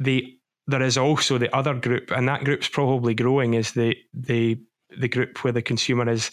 The 0.00 0.34
there 0.68 0.80
is 0.80 0.96
also 0.96 1.36
the 1.36 1.54
other 1.54 1.74
group, 1.74 2.10
and 2.10 2.26
that 2.28 2.44
group's 2.44 2.68
probably 2.68 3.12
growing. 3.12 3.52
Is 3.52 3.72
the 3.72 3.94
the 4.14 4.58
the 4.98 5.08
group 5.08 5.44
where 5.44 5.52
the 5.52 5.60
consumer 5.60 6.08
is 6.08 6.30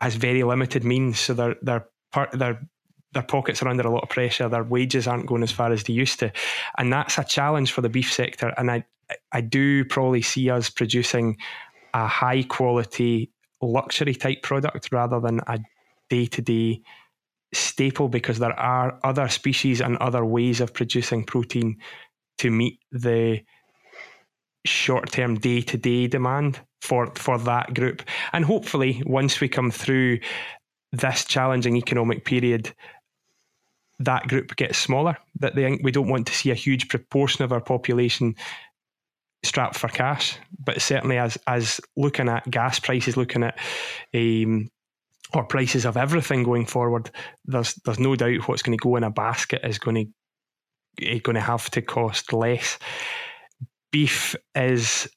has 0.00 0.14
very 0.14 0.42
limited 0.42 0.84
means, 0.84 1.20
so 1.20 1.34
their 1.34 1.56
their 1.60 1.86
part 2.12 2.32
their 2.32 2.66
their 3.12 3.24
pockets 3.24 3.62
are 3.62 3.68
under 3.68 3.86
a 3.86 3.90
lot 3.90 4.04
of 4.04 4.08
pressure. 4.08 4.48
Their 4.48 4.64
wages 4.64 5.06
aren't 5.06 5.26
going 5.26 5.42
as 5.42 5.52
far 5.52 5.70
as 5.70 5.84
they 5.84 5.92
used 5.92 6.18
to, 6.20 6.32
and 6.78 6.90
that's 6.90 7.18
a 7.18 7.24
challenge 7.24 7.72
for 7.72 7.82
the 7.82 7.90
beef 7.90 8.10
sector. 8.10 8.54
And 8.56 8.70
I 8.70 8.84
I 9.32 9.40
do 9.40 9.84
probably 9.84 10.22
see 10.22 10.50
us 10.50 10.70
producing 10.70 11.36
a 11.94 12.06
high 12.06 12.42
quality 12.42 13.30
luxury 13.62 14.14
type 14.14 14.42
product 14.42 14.90
rather 14.92 15.20
than 15.20 15.40
a 15.46 15.58
day 16.10 16.26
to 16.26 16.42
day 16.42 16.82
staple 17.54 18.08
because 18.08 18.38
there 18.38 18.58
are 18.58 18.98
other 19.04 19.28
species 19.28 19.80
and 19.80 19.96
other 19.98 20.24
ways 20.24 20.60
of 20.60 20.74
producing 20.74 21.24
protein 21.24 21.76
to 22.38 22.50
meet 22.50 22.78
the 22.90 23.40
short 24.66 25.10
term 25.10 25.36
day 25.36 25.60
to 25.60 25.76
day 25.76 26.06
demand 26.06 26.60
for 26.82 27.12
for 27.14 27.38
that 27.38 27.72
group. 27.74 28.02
And 28.32 28.44
hopefully 28.44 29.02
once 29.06 29.40
we 29.40 29.48
come 29.48 29.70
through 29.70 30.18
this 30.92 31.24
challenging 31.24 31.76
economic 31.76 32.24
period, 32.24 32.74
that 34.00 34.28
group 34.28 34.56
gets 34.56 34.78
smaller. 34.78 35.16
That 35.38 35.54
they, 35.54 35.78
we 35.82 35.92
don't 35.92 36.08
want 36.08 36.26
to 36.26 36.34
see 36.34 36.50
a 36.50 36.54
huge 36.54 36.88
proportion 36.88 37.44
of 37.44 37.52
our 37.52 37.60
population 37.60 38.34
strapped 39.44 39.78
for 39.78 39.88
cash. 39.88 40.38
But 40.58 40.80
certainly, 40.80 41.18
as 41.18 41.38
as 41.46 41.80
looking 41.96 42.28
at 42.28 42.50
gas 42.50 42.78
prices, 42.80 43.16
looking 43.16 43.44
at 43.44 43.58
um, 44.14 44.70
or 45.32 45.44
prices 45.44 45.84
of 45.84 45.96
everything 45.96 46.42
going 46.42 46.66
forward, 46.66 47.10
there's 47.44 47.74
there's 47.84 47.98
no 47.98 48.16
doubt 48.16 48.48
what's 48.48 48.62
going 48.62 48.76
to 48.76 48.82
go 48.82 48.96
in 48.96 49.04
a 49.04 49.10
basket 49.10 49.60
is 49.64 49.78
going 49.78 50.12
to 50.98 51.20
going 51.20 51.34
to 51.34 51.40
have 51.40 51.70
to 51.70 51.82
cost 51.82 52.32
less. 52.32 52.78
Beef 53.92 54.34
is 54.54 55.08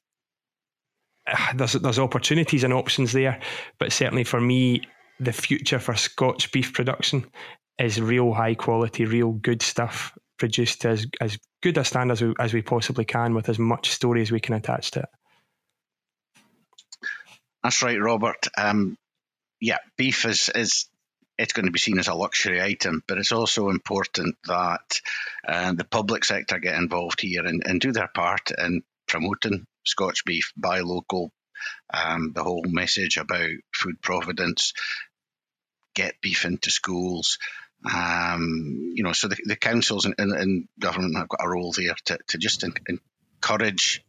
there's 1.56 1.74
there's 1.74 2.00
opportunities 2.00 2.64
and 2.64 2.74
options 2.74 3.12
there, 3.12 3.40
but 3.80 3.92
certainly 3.92 4.24
for 4.24 4.40
me, 4.40 4.82
the 5.20 5.34
future 5.34 5.80
for 5.80 5.96
Scotch 5.96 6.52
beef 6.52 6.74
production 6.74 7.26
is 7.80 8.02
real 8.02 8.34
high 8.34 8.56
quality, 8.56 9.06
real 9.06 9.34
good 9.34 9.62
stuff 9.62 10.18
produced 10.38 10.86
as 10.86 11.06
as 11.20 11.38
good 11.62 11.78
a 11.78 11.84
stand 11.84 12.12
as 12.12 12.22
we, 12.22 12.34
as 12.40 12.54
we 12.54 12.62
possibly 12.62 13.06
can 13.06 13.34
with 13.34 13.50
as 13.50 13.60
much 13.60 13.90
story 13.90 14.22
as 14.22 14.32
we 14.32 14.40
can 14.40 14.56
attach 14.56 14.92
to 14.92 15.02
it. 15.02 15.10
That's 17.64 17.82
right, 17.84 18.00
Robert. 18.00 18.48
Um, 18.58 18.98
yeah, 19.60 19.80
beef 19.98 20.26
is 20.26 20.50
is 20.54 20.88
it's 21.38 21.54
going 21.54 21.66
to 21.66 21.72
be 21.72 21.80
seen 21.80 22.00
as 22.00 22.08
a 22.08 22.16
luxury 22.16 22.62
item, 22.62 23.04
but 23.08 23.18
it's 23.18 23.32
also 23.32 23.70
important 23.70 24.36
that 24.46 25.02
uh, 25.48 25.74
the 25.74 25.84
public 25.84 26.26
sector 26.26 26.60
get 26.60 26.76
involved 26.76 27.22
here 27.22 27.46
and, 27.46 27.62
and 27.66 27.80
do 27.80 27.92
their 27.92 28.08
part 28.08 28.52
in 28.58 28.82
promoting 29.08 29.66
Scotch 29.86 30.26
beef, 30.26 30.52
buy 30.58 30.80
local, 30.80 31.32
um, 31.94 32.32
the 32.34 32.44
whole 32.44 32.66
message 32.68 33.18
about 33.18 33.52
food 33.74 34.02
providence, 34.02 34.74
get 35.94 36.20
beef 36.22 36.46
into 36.46 36.72
schools. 36.72 37.38
Um, 37.86 38.92
you 38.96 39.04
know, 39.04 39.14
so 39.14 39.28
the, 39.28 39.38
the 39.46 39.56
councils 39.56 40.06
and, 40.06 40.16
and, 40.18 40.32
and, 40.34 40.68
government 40.80 41.16
have 41.16 41.30
got 41.30 41.44
a 41.44 41.50
role 41.50 41.72
there 41.72 41.96
to, 42.06 42.18
to 42.30 42.38
just 42.38 42.64
in, 42.64 42.74
encourage 42.90 44.04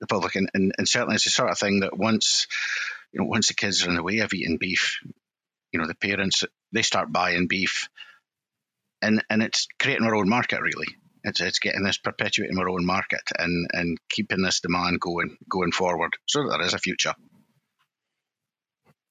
the 0.00 0.06
public, 0.06 0.36
and, 0.36 0.48
and, 0.54 0.72
and, 0.78 0.88
certainly 0.88 1.16
it's 1.16 1.24
the 1.24 1.30
sort 1.30 1.50
of 1.50 1.58
thing 1.58 1.80
that 1.80 1.98
once 1.98 2.46
you 3.12 3.20
know 3.20 3.26
once 3.26 3.48
the 3.48 3.54
kids 3.54 3.84
are 3.84 3.88
in 3.88 3.96
the 3.96 4.02
way 4.02 4.18
of 4.18 4.32
eating 4.32 4.56
beef, 4.56 5.00
you 5.72 5.80
know 5.80 5.86
the 5.88 5.96
parents 5.96 6.44
they 6.72 6.82
start 6.82 7.12
buying 7.12 7.48
beef, 7.48 7.88
and 9.02 9.24
and 9.28 9.42
it's 9.42 9.66
creating 9.80 10.06
our 10.06 10.14
own 10.14 10.28
market 10.28 10.60
really. 10.60 10.86
It's, 11.24 11.40
it's 11.40 11.58
getting 11.58 11.82
this 11.82 11.98
perpetuating 11.98 12.56
our 12.58 12.68
own 12.68 12.86
market 12.86 13.22
and, 13.36 13.68
and 13.72 13.98
keeping 14.08 14.40
this 14.40 14.60
demand 14.60 15.00
going 15.00 15.36
going 15.50 15.72
forward 15.72 16.12
so 16.26 16.44
that 16.44 16.58
there 16.58 16.66
is 16.66 16.74
a 16.74 16.78
future. 16.78 17.14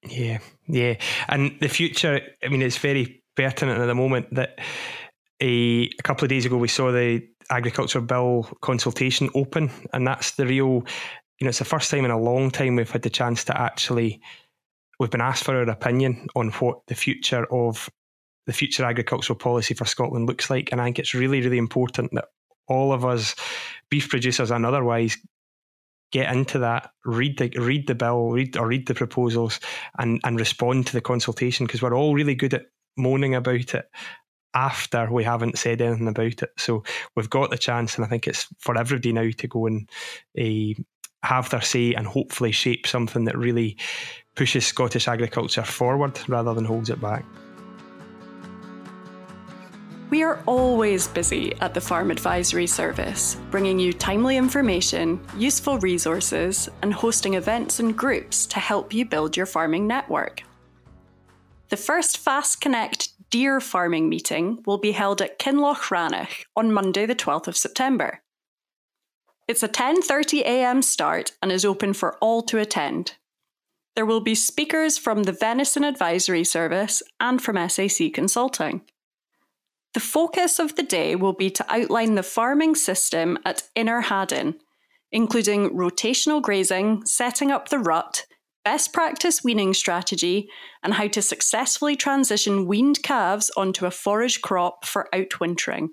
Yeah, 0.07 0.39
yeah. 0.67 0.95
And 1.27 1.57
the 1.59 1.67
future, 1.67 2.21
I 2.43 2.47
mean, 2.47 2.61
it's 2.61 2.77
very 2.77 3.23
pertinent 3.37 3.79
at 3.79 3.85
the 3.85 3.95
moment 3.95 4.33
that 4.33 4.59
a, 5.41 5.83
a 5.83 6.03
couple 6.03 6.25
of 6.25 6.29
days 6.29 6.45
ago 6.45 6.57
we 6.57 6.67
saw 6.67 6.91
the 6.91 7.25
agriculture 7.49 8.01
bill 8.01 8.49
consultation 8.61 9.29
open, 9.35 9.71
and 9.93 10.05
that's 10.05 10.31
the 10.31 10.45
real. 10.45 10.83
You 11.39 11.45
know, 11.45 11.49
it's 11.49 11.59
the 11.59 11.65
first 11.65 11.91
time 11.91 12.03
in 12.03 12.11
a 12.11 12.19
long 12.19 12.49
time 12.49 12.75
we've 12.75 12.89
had 12.89 13.03
the 13.03 13.09
chance 13.09 13.43
to 13.45 13.59
actually. 13.59 14.21
We've 14.99 15.11
been 15.11 15.21
asked 15.21 15.43
for 15.43 15.55
our 15.55 15.69
opinion 15.69 16.27
on 16.35 16.49
what 16.53 16.79
the 16.87 16.95
future 16.95 17.45
of 17.53 17.87
the 18.47 18.53
future 18.53 18.83
agricultural 18.83 19.37
policy 19.37 19.75
for 19.75 19.85
Scotland 19.85 20.25
looks 20.25 20.49
like, 20.49 20.71
and 20.71 20.81
I 20.81 20.85
think 20.85 20.99
it's 20.99 21.13
really, 21.13 21.41
really 21.41 21.59
important 21.59 22.11
that 22.13 22.25
all 22.67 22.91
of 22.91 23.05
us, 23.05 23.35
beef 23.91 24.09
producers 24.09 24.49
and 24.49 24.65
otherwise, 24.65 25.17
get 26.11 26.33
into 26.33 26.59
that, 26.59 26.89
read 27.05 27.37
the 27.37 27.49
read 27.59 27.85
the 27.85 27.93
bill, 27.93 28.31
read 28.31 28.57
or 28.57 28.67
read 28.67 28.87
the 28.87 28.95
proposals, 28.95 29.59
and 29.99 30.19
and 30.23 30.39
respond 30.39 30.87
to 30.87 30.93
the 30.93 31.01
consultation 31.01 31.67
because 31.67 31.83
we're 31.83 31.95
all 31.95 32.15
really 32.15 32.35
good 32.35 32.55
at 32.55 32.65
moaning 32.97 33.35
about 33.35 33.73
it 33.73 33.85
after 34.53 35.11
we 35.11 35.23
haven't 35.23 35.57
said 35.57 35.81
anything 35.81 36.07
about 36.07 36.41
it. 36.41 36.49
So 36.57 36.83
we've 37.15 37.29
got 37.29 37.51
the 37.51 37.57
chance, 37.57 37.95
and 37.95 38.05
I 38.05 38.07
think 38.07 38.27
it's 38.27 38.47
for 38.59 38.77
everybody 38.77 39.13
now 39.13 39.29
to 39.29 39.47
go 39.47 39.67
and 39.67 39.89
uh, 40.39 40.81
have 41.23 41.49
their 41.49 41.61
say 41.61 41.93
and 41.93 42.07
hopefully 42.07 42.51
shape 42.51 42.87
something 42.87 43.25
that 43.25 43.37
really 43.37 43.77
pushes 44.35 44.65
Scottish 44.65 45.07
agriculture 45.07 45.63
forward 45.63 46.19
rather 46.27 46.53
than 46.53 46.65
holds 46.65 46.89
it 46.89 47.01
back. 47.01 47.23
We 50.09 50.23
are 50.23 50.41
always 50.45 51.05
busy 51.09 51.53
at 51.59 51.73
the 51.73 51.81
Farm 51.81 52.11
Advisory 52.11 52.65
Service, 52.65 53.35
bringing 53.51 53.77
you 53.77 53.91
timely 53.91 54.37
information, 54.37 55.19
useful 55.35 55.79
resources, 55.79 56.69
and 56.81 56.93
hosting 56.93 57.33
events 57.33 57.81
and 57.81 57.97
groups 57.97 58.45
to 58.47 58.59
help 58.59 58.93
you 58.93 59.03
build 59.03 59.35
your 59.35 59.45
farming 59.45 59.85
network. 59.85 60.43
The 61.69 61.77
first 61.77 62.17
FAS 62.17 62.55
Connect 62.55 63.09
deer 63.29 63.59
farming 63.59 64.07
meeting 64.07 64.63
will 64.65 64.77
be 64.77 64.93
held 64.93 65.21
at 65.21 65.37
Kinloch 65.37 65.91
Rannoch 65.91 66.45
on 66.55 66.71
Monday 66.71 67.05
the 67.05 67.15
12th 67.15 67.47
of 67.47 67.57
September. 67.57 68.21
It's 69.49 69.63
a 69.63 69.67
10:30 69.67 70.41
a.m. 70.41 70.81
start 70.81 71.33
and 71.41 71.51
is 71.51 71.65
open 71.65 71.93
for 71.93 72.17
all 72.19 72.41
to 72.43 72.57
attend. 72.57 73.15
There 73.95 74.05
will 74.05 74.21
be 74.21 74.35
speakers 74.35 74.97
from 74.97 75.23
the 75.23 75.33
Venison 75.33 75.83
Advisory 75.83 76.45
Service 76.45 77.03
and 77.19 77.41
from 77.41 77.57
SAC 77.69 78.13
Consulting. 78.13 78.81
The 79.93 79.99
focus 79.99 80.59
of 80.59 80.75
the 80.75 80.83
day 80.83 81.15
will 81.15 81.33
be 81.33 81.49
to 81.49 81.65
outline 81.67 82.15
the 82.15 82.23
farming 82.23 82.75
system 82.75 83.37
at 83.43 83.63
Innerhadden, 83.75 84.55
including 85.11 85.71
rotational 85.71 86.41
grazing, 86.41 87.05
setting 87.05 87.51
up 87.51 87.69
the 87.69 87.79
rut, 87.79 88.25
best 88.67 88.91
practice 88.91 89.45
weaning 89.45 89.73
strategy, 89.73 90.49
and 90.83 90.95
how 90.95 91.07
to 91.07 91.21
successfully 91.21 91.95
transition 91.95 92.67
weaned 92.67 93.01
calves 93.01 93.49
onto 93.55 93.85
a 93.85 93.91
forage 93.91 94.41
crop 94.41 94.85
for 94.85 95.07
outwintering. 95.13 95.87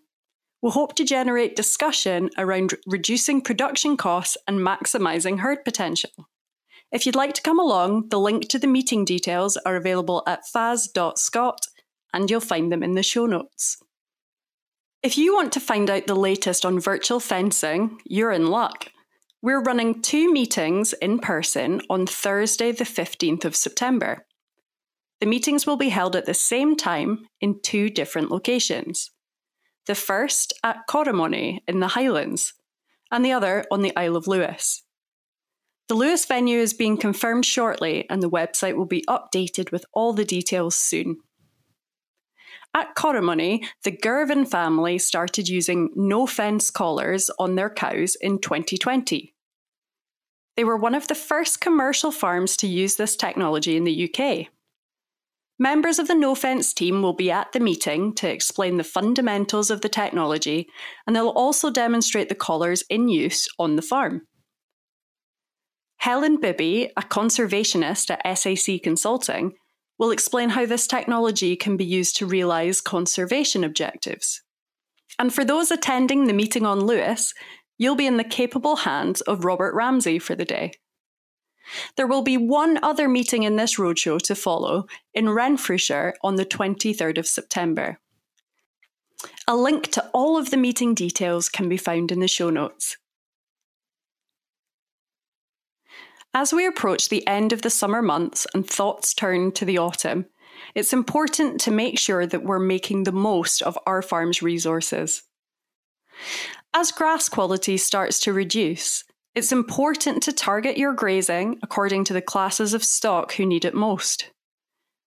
We'll 0.60 0.72
hope 0.72 0.96
to 0.96 1.04
generate 1.04 1.54
discussion 1.54 2.30
around 2.36 2.74
reducing 2.84 3.42
production 3.42 3.96
costs 3.96 4.36
and 4.48 4.58
maximising 4.58 5.38
herd 5.38 5.64
potential. 5.64 6.10
If 6.90 7.06
you'd 7.06 7.14
like 7.14 7.34
to 7.34 7.42
come 7.42 7.60
along, 7.60 8.08
the 8.08 8.18
link 8.18 8.48
to 8.48 8.58
the 8.58 8.66
meeting 8.66 9.04
details 9.04 9.56
are 9.58 9.76
available 9.76 10.24
at 10.26 10.44
fas.scot 10.44 11.60
and 12.12 12.28
you'll 12.28 12.40
find 12.40 12.72
them 12.72 12.82
in 12.82 12.94
the 12.94 13.04
show 13.04 13.26
notes. 13.26 13.76
If 15.00 15.16
you 15.16 15.32
want 15.32 15.52
to 15.52 15.60
find 15.60 15.88
out 15.88 16.08
the 16.08 16.16
latest 16.16 16.66
on 16.66 16.80
virtual 16.80 17.20
fencing, 17.20 18.00
you're 18.04 18.32
in 18.32 18.48
luck. 18.48 18.90
We're 19.44 19.60
running 19.60 20.00
two 20.00 20.32
meetings 20.32 20.94
in 20.94 21.18
person 21.18 21.82
on 21.90 22.06
Thursday, 22.06 22.72
the 22.72 22.84
15th 22.84 23.44
of 23.44 23.54
September. 23.54 24.24
The 25.20 25.26
meetings 25.26 25.66
will 25.66 25.76
be 25.76 25.90
held 25.90 26.16
at 26.16 26.24
the 26.24 26.32
same 26.32 26.76
time 26.76 27.26
in 27.42 27.60
two 27.60 27.90
different 27.90 28.30
locations. 28.30 29.10
The 29.86 29.94
first 29.94 30.54
at 30.64 30.86
Corrimony 30.88 31.60
in 31.68 31.80
the 31.80 31.88
Highlands, 31.88 32.54
and 33.10 33.22
the 33.22 33.32
other 33.32 33.66
on 33.70 33.82
the 33.82 33.94
Isle 33.94 34.16
of 34.16 34.26
Lewis. 34.26 34.82
The 35.88 35.94
Lewis 35.94 36.24
venue 36.24 36.60
is 36.60 36.72
being 36.72 36.96
confirmed 36.96 37.44
shortly, 37.44 38.08
and 38.08 38.22
the 38.22 38.30
website 38.30 38.76
will 38.76 38.86
be 38.86 39.04
updated 39.10 39.70
with 39.70 39.84
all 39.92 40.14
the 40.14 40.24
details 40.24 40.74
soon. 40.74 41.18
At 42.72 42.94
Corrimony, 42.94 43.62
the 43.82 43.92
Girvan 43.92 44.46
family 44.46 44.96
started 44.96 45.50
using 45.50 45.90
Nofence 45.90 46.72
collars 46.72 47.28
on 47.38 47.56
their 47.56 47.68
cows 47.68 48.16
in 48.22 48.38
2020. 48.38 49.33
They 50.56 50.64
were 50.64 50.76
one 50.76 50.94
of 50.94 51.08
the 51.08 51.14
first 51.14 51.60
commercial 51.60 52.12
farms 52.12 52.56
to 52.58 52.66
use 52.66 52.96
this 52.96 53.16
technology 53.16 53.76
in 53.76 53.84
the 53.84 54.08
UK. 54.08 54.48
Members 55.58 55.98
of 55.98 56.08
the 56.08 56.14
Nofence 56.14 56.74
team 56.74 57.00
will 57.00 57.12
be 57.12 57.30
at 57.30 57.52
the 57.52 57.60
meeting 57.60 58.12
to 58.16 58.28
explain 58.28 58.76
the 58.76 58.84
fundamentals 58.84 59.70
of 59.70 59.82
the 59.82 59.88
technology, 59.88 60.68
and 61.06 61.14
they'll 61.14 61.28
also 61.28 61.70
demonstrate 61.70 62.28
the 62.28 62.34
collars 62.34 62.82
in 62.90 63.08
use 63.08 63.48
on 63.58 63.76
the 63.76 63.82
farm. 63.82 64.22
Helen 65.98 66.40
Bibby, 66.40 66.90
a 66.96 67.02
conservationist 67.02 68.10
at 68.10 68.38
SAC 68.38 68.82
Consulting, 68.82 69.54
will 69.98 70.10
explain 70.10 70.50
how 70.50 70.66
this 70.66 70.86
technology 70.86 71.54
can 71.56 71.76
be 71.76 71.84
used 71.84 72.16
to 72.16 72.26
realise 72.26 72.80
conservation 72.80 73.62
objectives. 73.62 74.42
And 75.18 75.32
for 75.32 75.44
those 75.44 75.70
attending 75.70 76.26
the 76.26 76.32
meeting 76.32 76.66
on 76.66 76.80
Lewis, 76.80 77.32
you'll 77.78 77.96
be 77.96 78.06
in 78.06 78.16
the 78.16 78.24
capable 78.24 78.76
hands 78.76 79.20
of 79.22 79.44
Robert 79.44 79.74
Ramsay 79.74 80.18
for 80.18 80.34
the 80.34 80.44
day. 80.44 80.72
There 81.96 82.06
will 82.06 82.22
be 82.22 82.36
one 82.36 82.78
other 82.82 83.08
meeting 83.08 83.42
in 83.42 83.56
this 83.56 83.78
roadshow 83.78 84.20
to 84.22 84.34
follow 84.34 84.86
in 85.14 85.26
Renfrewshire 85.26 86.14
on 86.22 86.36
the 86.36 86.44
23rd 86.44 87.18
of 87.18 87.26
September. 87.26 87.98
A 89.48 89.56
link 89.56 89.90
to 89.92 90.10
all 90.12 90.36
of 90.36 90.50
the 90.50 90.56
meeting 90.56 90.94
details 90.94 91.48
can 91.48 91.68
be 91.68 91.76
found 91.76 92.12
in 92.12 92.20
the 92.20 92.28
show 92.28 92.50
notes. 92.50 92.98
As 96.34 96.52
we 96.52 96.66
approach 96.66 97.08
the 97.08 97.26
end 97.26 97.52
of 97.52 97.62
the 97.62 97.70
summer 97.70 98.02
months 98.02 98.46
and 98.54 98.68
thoughts 98.68 99.14
turn 99.14 99.52
to 99.52 99.64
the 99.64 99.78
autumn, 99.78 100.26
it's 100.74 100.92
important 100.92 101.60
to 101.60 101.70
make 101.70 101.98
sure 101.98 102.26
that 102.26 102.44
we're 102.44 102.58
making 102.58 103.04
the 103.04 103.12
most 103.12 103.62
of 103.62 103.78
our 103.86 104.02
farm's 104.02 104.42
resources. 104.42 105.22
As 106.76 106.90
grass 106.90 107.28
quality 107.28 107.76
starts 107.76 108.18
to 108.20 108.32
reduce, 108.32 109.04
it's 109.36 109.52
important 109.52 110.24
to 110.24 110.32
target 110.32 110.76
your 110.76 110.92
grazing 110.92 111.60
according 111.62 112.02
to 112.06 112.12
the 112.12 112.20
classes 112.20 112.74
of 112.74 112.82
stock 112.82 113.34
who 113.34 113.46
need 113.46 113.64
it 113.64 113.74
most. 113.74 114.30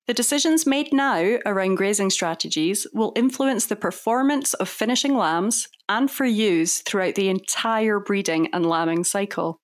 The 0.07 0.13
decisions 0.13 0.65
made 0.65 0.93
now 0.93 1.39
around 1.45 1.75
grazing 1.75 2.11
strategies 2.11 2.87
will 2.93 3.11
influence 3.17 3.65
the 3.65 3.75
performance 3.75 4.53
of 4.53 4.69
finishing 4.69 5.17
lambs 5.17 5.67
and 5.89 6.09
for 6.09 6.23
ewes 6.23 6.77
throughout 6.79 7.15
the 7.15 7.27
entire 7.27 7.99
breeding 7.99 8.47
and 8.53 8.65
lambing 8.65 9.03
cycle. 9.03 9.59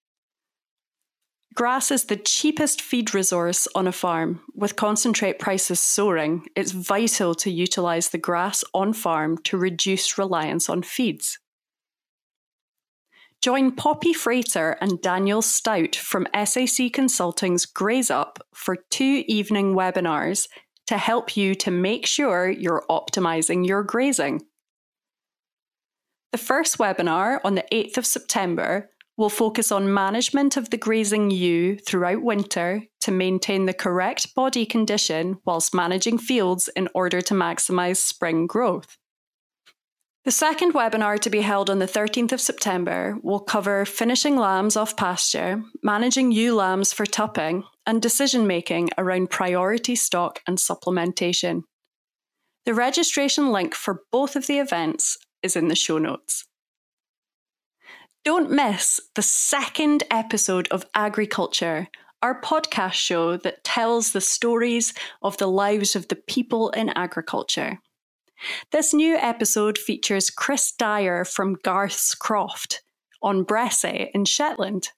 Grass 1.56 1.90
is 1.90 2.06
the 2.06 2.18
cheapest 2.18 2.82
feed 2.82 3.14
resource 3.14 3.66
on 3.76 3.88
a 3.88 3.94
farm. 3.94 4.42
With 4.54 4.76
concentrate 4.76 5.40
prices 5.40 5.80
soaring, 5.80 6.48
it's 6.54 6.72
vital 6.72 7.34
to 7.36 7.50
utilise 7.50 8.10
the 8.10 8.18
grass 8.18 8.62
on 8.74 8.92
farm 8.92 9.38
to 9.46 9.56
reduce 9.56 10.18
reliance 10.18 10.68
on 10.68 10.84
feeds. 10.84 11.40
Join 13.44 13.74
Poppy 13.74 14.14
Frater 14.14 14.78
and 14.80 15.02
Daniel 15.02 15.42
Stout 15.42 15.98
from 15.98 16.30
SAC 16.46 16.94
Consulting's 16.94 17.66
Graze 17.66 18.10
Up 18.10 18.40
for 18.54 18.78
two 18.90 19.26
evening 19.28 19.76
webinars 19.76 20.48
to 20.88 20.98
help 20.98 21.36
you 21.36 21.54
to 21.56 21.70
make 21.70 22.06
sure 22.06 22.50
you're 22.50 22.86
optimizing 22.90 23.68
your 23.68 23.84
grazing. 23.84 24.44
The 26.32 26.38
first 26.38 26.78
webinar 26.78 27.42
on 27.44 27.56
the 27.56 27.66
8th 27.70 27.98
of 27.98 28.06
September 28.06 28.90
will 29.18 29.28
focus 29.28 29.74
on 29.74 29.94
management 29.94 30.56
of 30.56 30.70
the 30.70 30.78
grazing 30.78 31.30
ewe 31.30 31.78
throughout 31.80 32.24
winter 32.24 32.84
to 33.02 33.12
maintain 33.12 33.66
the 33.66 33.74
correct 33.74 34.34
body 34.36 34.66
condition 34.66 35.38
whilst 35.44 35.76
managing 35.76 36.18
fields 36.18 36.70
in 36.78 36.88
order 36.96 37.20
to 37.20 37.34
maximise 37.34 37.98
spring 37.98 38.48
growth. 38.48 38.98
The 40.26 40.32
second 40.32 40.74
webinar 40.74 41.20
to 41.20 41.30
be 41.30 41.42
held 41.42 41.70
on 41.70 41.80
the 41.80 41.86
13th 41.86 42.32
of 42.32 42.40
September 42.40 43.18
will 43.22 43.42
cover 43.42 43.84
finishing 43.84 44.38
lambs 44.38 44.78
off 44.78 44.96
pasture, 44.96 45.62
managing 45.82 46.32
ewe 46.32 46.56
lambs 46.56 46.94
for 46.94 47.06
tupping, 47.06 47.66
and 47.86 48.02
decision 48.02 48.48
making 48.48 48.90
around 48.98 49.32
priority 49.32 49.98
stock 49.98 50.40
and 50.48 50.58
supplementation. 50.58 51.64
The 52.66 52.74
registration 52.74 53.52
link 53.52 53.76
for 53.76 54.04
both 54.14 54.38
of 54.38 54.48
the 54.48 54.60
events 54.60 55.18
is 55.42 55.58
in 55.58 55.68
the 55.68 55.76
show 55.76 55.98
notes. 55.98 56.46
Don't 58.24 58.50
miss 58.50 59.02
the 59.16 59.22
second 59.22 60.04
episode 60.10 60.70
of 60.70 60.86
Agri 60.96 61.28
Culture, 61.28 61.90
our 62.22 62.40
podcast 62.40 62.94
show 62.94 63.36
that 63.36 63.66
tells 63.66 64.14
the 64.14 64.22
stories 64.22 64.94
of 65.22 65.38
the 65.38 65.48
lives 65.48 65.98
of 65.98 66.08
the 66.08 66.16
people 66.16 66.70
in 66.70 66.92
agriculture. 66.96 67.80
This 68.72 68.94
new 68.94 69.16
episode 69.16 69.78
features 69.78 70.30
Chris 70.30 70.72
Dyer 70.72 71.24
from 71.24 71.58
Garth's 71.64 72.16
Croft 72.16 72.82
on 73.22 73.46
Bressay 73.46 74.10
in 74.14 74.26
Shetland. 74.26 74.90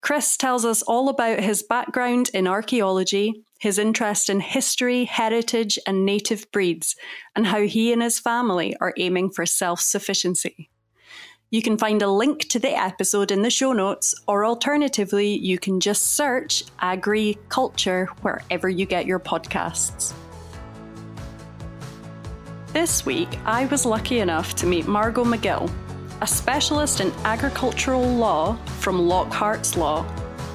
Chris 0.00 0.36
tells 0.36 0.64
us 0.64 0.82
all 0.82 1.08
about 1.08 1.40
his 1.40 1.62
background 1.62 2.30
in 2.32 2.46
archaeology, 2.46 3.42
his 3.58 3.78
interest 3.78 4.30
in 4.30 4.40
history, 4.40 5.04
heritage, 5.04 5.78
and 5.86 6.06
native 6.06 6.50
breeds, 6.52 6.94
and 7.34 7.46
how 7.46 7.62
he 7.62 7.92
and 7.92 8.02
his 8.02 8.20
family 8.20 8.76
are 8.80 8.94
aiming 8.98 9.30
for 9.30 9.46
self 9.46 9.80
sufficiency. 9.80 10.70
You 11.50 11.62
can 11.62 11.78
find 11.78 12.02
a 12.02 12.10
link 12.10 12.48
to 12.50 12.58
the 12.58 12.76
episode 12.76 13.30
in 13.30 13.42
the 13.42 13.50
show 13.50 13.72
notes, 13.72 14.14
or 14.28 14.44
alternatively, 14.44 15.36
you 15.36 15.58
can 15.58 15.80
just 15.80 16.14
search 16.14 16.64
Agri 16.80 17.38
Culture 17.48 18.06
wherever 18.22 18.68
you 18.68 18.84
get 18.84 19.06
your 19.06 19.20
podcasts. 19.20 20.12
This 22.76 23.06
week, 23.06 23.38
I 23.46 23.64
was 23.64 23.86
lucky 23.86 24.18
enough 24.18 24.54
to 24.56 24.66
meet 24.66 24.86
Margo 24.86 25.24
McGill, 25.24 25.72
a 26.20 26.26
specialist 26.26 27.00
in 27.00 27.10
agricultural 27.24 28.06
law 28.06 28.56
from 28.80 29.08
Lockhart's 29.08 29.78
Law, 29.78 30.04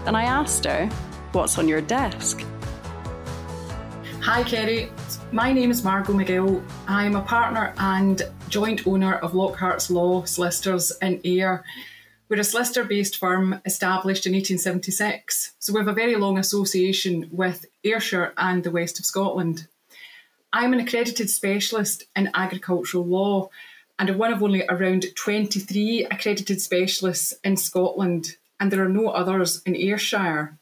and 0.05 0.15
I 0.15 0.25
asked 0.25 0.65
her, 0.65 0.85
What's 1.31 1.57
on 1.57 1.67
your 1.67 1.81
desk? 1.81 2.45
Hi, 4.21 4.43
Kerry. 4.43 4.91
My 5.31 5.51
name 5.51 5.71
is 5.71 5.83
Margo 5.83 6.13
McGill. 6.13 6.63
I 6.87 7.05
am 7.05 7.15
a 7.15 7.23
partner 7.23 7.73
and 7.79 8.21
joint 8.49 8.85
owner 8.85 9.15
of 9.15 9.33
Lockhart's 9.33 9.89
Law 9.89 10.23
Solicitors 10.25 10.91
in 11.01 11.19
Ayr. 11.23 11.63
We're 12.29 12.41
a 12.41 12.43
solicitor 12.43 12.83
based 12.83 13.17
firm 13.17 13.59
established 13.65 14.27
in 14.27 14.33
1876, 14.33 15.53
so 15.57 15.73
we 15.73 15.79
have 15.79 15.87
a 15.87 15.93
very 15.93 16.17
long 16.17 16.37
association 16.37 17.29
with 17.31 17.65
Ayrshire 17.83 18.31
and 18.37 18.63
the 18.63 18.69
west 18.69 18.99
of 18.99 19.07
Scotland. 19.07 19.65
I'm 20.53 20.73
an 20.73 20.79
accredited 20.79 21.29
specialist 21.29 22.03
in 22.15 22.29
agricultural 22.33 23.05
law 23.05 23.49
and 24.01 24.09
I'm 24.09 24.17
one 24.17 24.33
of 24.33 24.41
only 24.41 24.65
around 24.67 25.05
23 25.15 26.07
accredited 26.09 26.59
specialists 26.59 27.35
in 27.43 27.55
Scotland, 27.55 28.35
and 28.59 28.71
there 28.71 28.83
are 28.83 28.89
no 28.89 29.09
others 29.09 29.61
in 29.63 29.75
Ayrshire. 29.75 30.57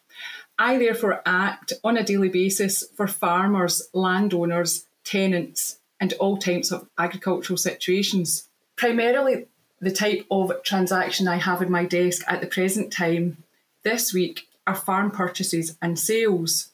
I 0.58 0.78
therefore 0.78 1.22
act 1.26 1.72
on 1.82 1.96
a 1.96 2.04
daily 2.04 2.28
basis 2.28 2.84
for 2.98 3.08
farmers, 3.08 3.88
landowners, 3.94 4.88
tenants, 5.06 5.80
and 6.02 6.12
all 6.20 6.36
types 6.36 6.70
of 6.70 6.90
agricultural 6.98 7.56
situations. 7.56 8.50
Primarily, 8.76 9.48
the 9.80 9.92
type 9.92 10.26
of 10.30 10.52
transaction 10.64 11.30
I 11.30 11.38
have 11.38 11.62
in 11.62 11.72
my 11.72 11.86
desk 11.86 12.26
at 12.28 12.42
the 12.42 12.48
present 12.48 12.92
time 12.92 13.38
this 13.84 14.14
week 14.14 14.50
are 14.68 14.76
farm 14.76 15.12
purchases 15.12 15.78
and 15.82 15.98
sales. 15.98 16.72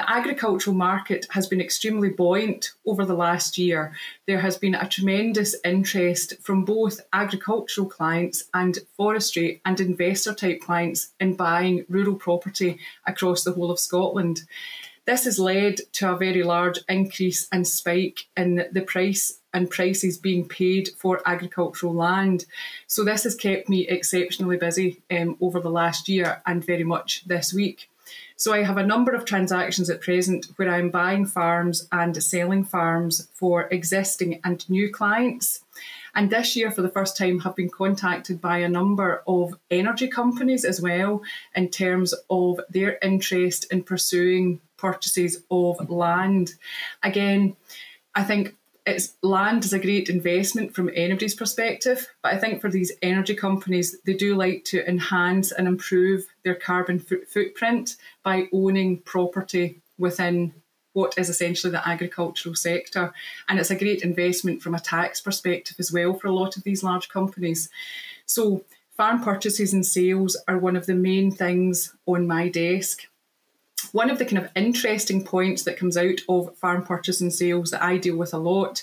The 0.00 0.10
agricultural 0.10 0.74
market 0.74 1.26
has 1.32 1.46
been 1.46 1.60
extremely 1.60 2.08
buoyant 2.08 2.72
over 2.86 3.04
the 3.04 3.12
last 3.12 3.58
year. 3.58 3.92
There 4.26 4.40
has 4.40 4.56
been 4.56 4.74
a 4.74 4.88
tremendous 4.88 5.54
interest 5.62 6.40
from 6.40 6.64
both 6.64 7.02
agricultural 7.12 7.86
clients 7.86 8.44
and 8.54 8.78
forestry 8.96 9.60
and 9.66 9.78
investor 9.78 10.32
type 10.32 10.62
clients 10.62 11.12
in 11.20 11.34
buying 11.34 11.84
rural 11.90 12.14
property 12.14 12.78
across 13.06 13.44
the 13.44 13.52
whole 13.52 13.70
of 13.70 13.78
Scotland. 13.78 14.44
This 15.04 15.24
has 15.24 15.38
led 15.38 15.80
to 15.92 16.12
a 16.12 16.16
very 16.16 16.44
large 16.44 16.78
increase 16.88 17.46
and 17.52 17.68
spike 17.68 18.20
in 18.38 18.64
the 18.72 18.80
price 18.80 19.40
and 19.52 19.68
prices 19.68 20.16
being 20.16 20.48
paid 20.48 20.88
for 20.96 21.20
agricultural 21.26 21.92
land. 21.92 22.46
So, 22.86 23.04
this 23.04 23.24
has 23.24 23.34
kept 23.34 23.68
me 23.68 23.86
exceptionally 23.86 24.56
busy 24.56 25.02
um, 25.10 25.36
over 25.42 25.60
the 25.60 25.70
last 25.70 26.08
year 26.08 26.40
and 26.46 26.64
very 26.64 26.84
much 26.84 27.24
this 27.26 27.52
week. 27.52 27.90
So 28.36 28.54
I 28.54 28.62
have 28.62 28.78
a 28.78 28.86
number 28.86 29.12
of 29.12 29.24
transactions 29.24 29.90
at 29.90 30.00
present 30.00 30.46
where 30.56 30.70
I'm 30.70 30.90
buying 30.90 31.26
farms 31.26 31.86
and 31.92 32.22
selling 32.22 32.64
farms 32.64 33.28
for 33.34 33.68
existing 33.70 34.40
and 34.44 34.68
new 34.70 34.90
clients. 34.90 35.60
And 36.14 36.30
this 36.30 36.56
year, 36.56 36.70
for 36.70 36.82
the 36.82 36.88
first 36.88 37.16
time, 37.16 37.40
have 37.40 37.54
been 37.54 37.70
contacted 37.70 38.40
by 38.40 38.58
a 38.58 38.68
number 38.68 39.22
of 39.26 39.54
energy 39.70 40.08
companies 40.08 40.64
as 40.64 40.80
well 40.80 41.22
in 41.54 41.68
terms 41.68 42.14
of 42.28 42.60
their 42.68 42.98
interest 43.02 43.66
in 43.70 43.82
pursuing 43.82 44.60
purchases 44.76 45.44
of 45.50 45.90
land. 45.90 46.54
Again, 47.02 47.56
I 48.14 48.24
think 48.24 48.56
it's 48.90 49.14
land 49.22 49.64
is 49.64 49.72
a 49.72 49.78
great 49.78 50.08
investment 50.08 50.74
from 50.74 50.90
anybody's 50.94 51.34
perspective, 51.34 52.08
but 52.22 52.34
I 52.34 52.38
think 52.38 52.60
for 52.60 52.70
these 52.70 52.92
energy 53.02 53.34
companies, 53.34 53.96
they 54.04 54.14
do 54.14 54.34
like 54.34 54.64
to 54.66 54.88
enhance 54.88 55.52
and 55.52 55.66
improve 55.66 56.26
their 56.44 56.54
carbon 56.54 56.98
footprint 56.98 57.96
by 58.22 58.48
owning 58.52 58.98
property 58.98 59.80
within 59.98 60.54
what 60.92 61.14
is 61.16 61.28
essentially 61.28 61.70
the 61.70 61.88
agricultural 61.88 62.54
sector. 62.54 63.12
And 63.48 63.58
it's 63.58 63.70
a 63.70 63.78
great 63.78 64.02
investment 64.02 64.62
from 64.62 64.74
a 64.74 64.80
tax 64.80 65.20
perspective 65.20 65.76
as 65.78 65.92
well 65.92 66.14
for 66.14 66.28
a 66.28 66.34
lot 66.34 66.56
of 66.56 66.64
these 66.64 66.82
large 66.82 67.08
companies. 67.08 67.68
So, 68.26 68.64
farm 68.96 69.22
purchases 69.22 69.72
and 69.72 69.86
sales 69.86 70.36
are 70.48 70.58
one 70.58 70.76
of 70.76 70.86
the 70.86 70.94
main 70.94 71.30
things 71.30 71.94
on 72.06 72.26
my 72.26 72.48
desk. 72.48 73.06
One 73.92 74.10
of 74.10 74.18
the 74.18 74.24
kind 74.24 74.38
of 74.38 74.50
interesting 74.54 75.24
points 75.24 75.64
that 75.64 75.76
comes 75.76 75.96
out 75.96 76.20
of 76.28 76.56
farm 76.56 76.84
purchase 76.84 77.20
and 77.20 77.32
sales 77.32 77.70
that 77.70 77.82
I 77.82 77.96
deal 77.96 78.16
with 78.16 78.34
a 78.34 78.38
lot 78.38 78.82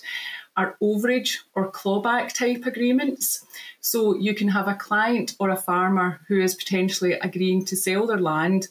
are 0.56 0.76
overage 0.82 1.38
or 1.54 1.72
clawback 1.72 2.34
type 2.34 2.66
agreements. 2.66 3.46
So 3.80 4.18
you 4.18 4.34
can 4.34 4.50
have 4.50 4.68
a 4.68 4.74
client 4.74 5.36
or 5.40 5.50
a 5.50 5.56
farmer 5.56 6.22
who 6.28 6.40
is 6.42 6.56
potentially 6.56 7.14
agreeing 7.14 7.64
to 7.66 7.76
sell 7.76 8.08
their 8.08 8.18
land 8.18 8.68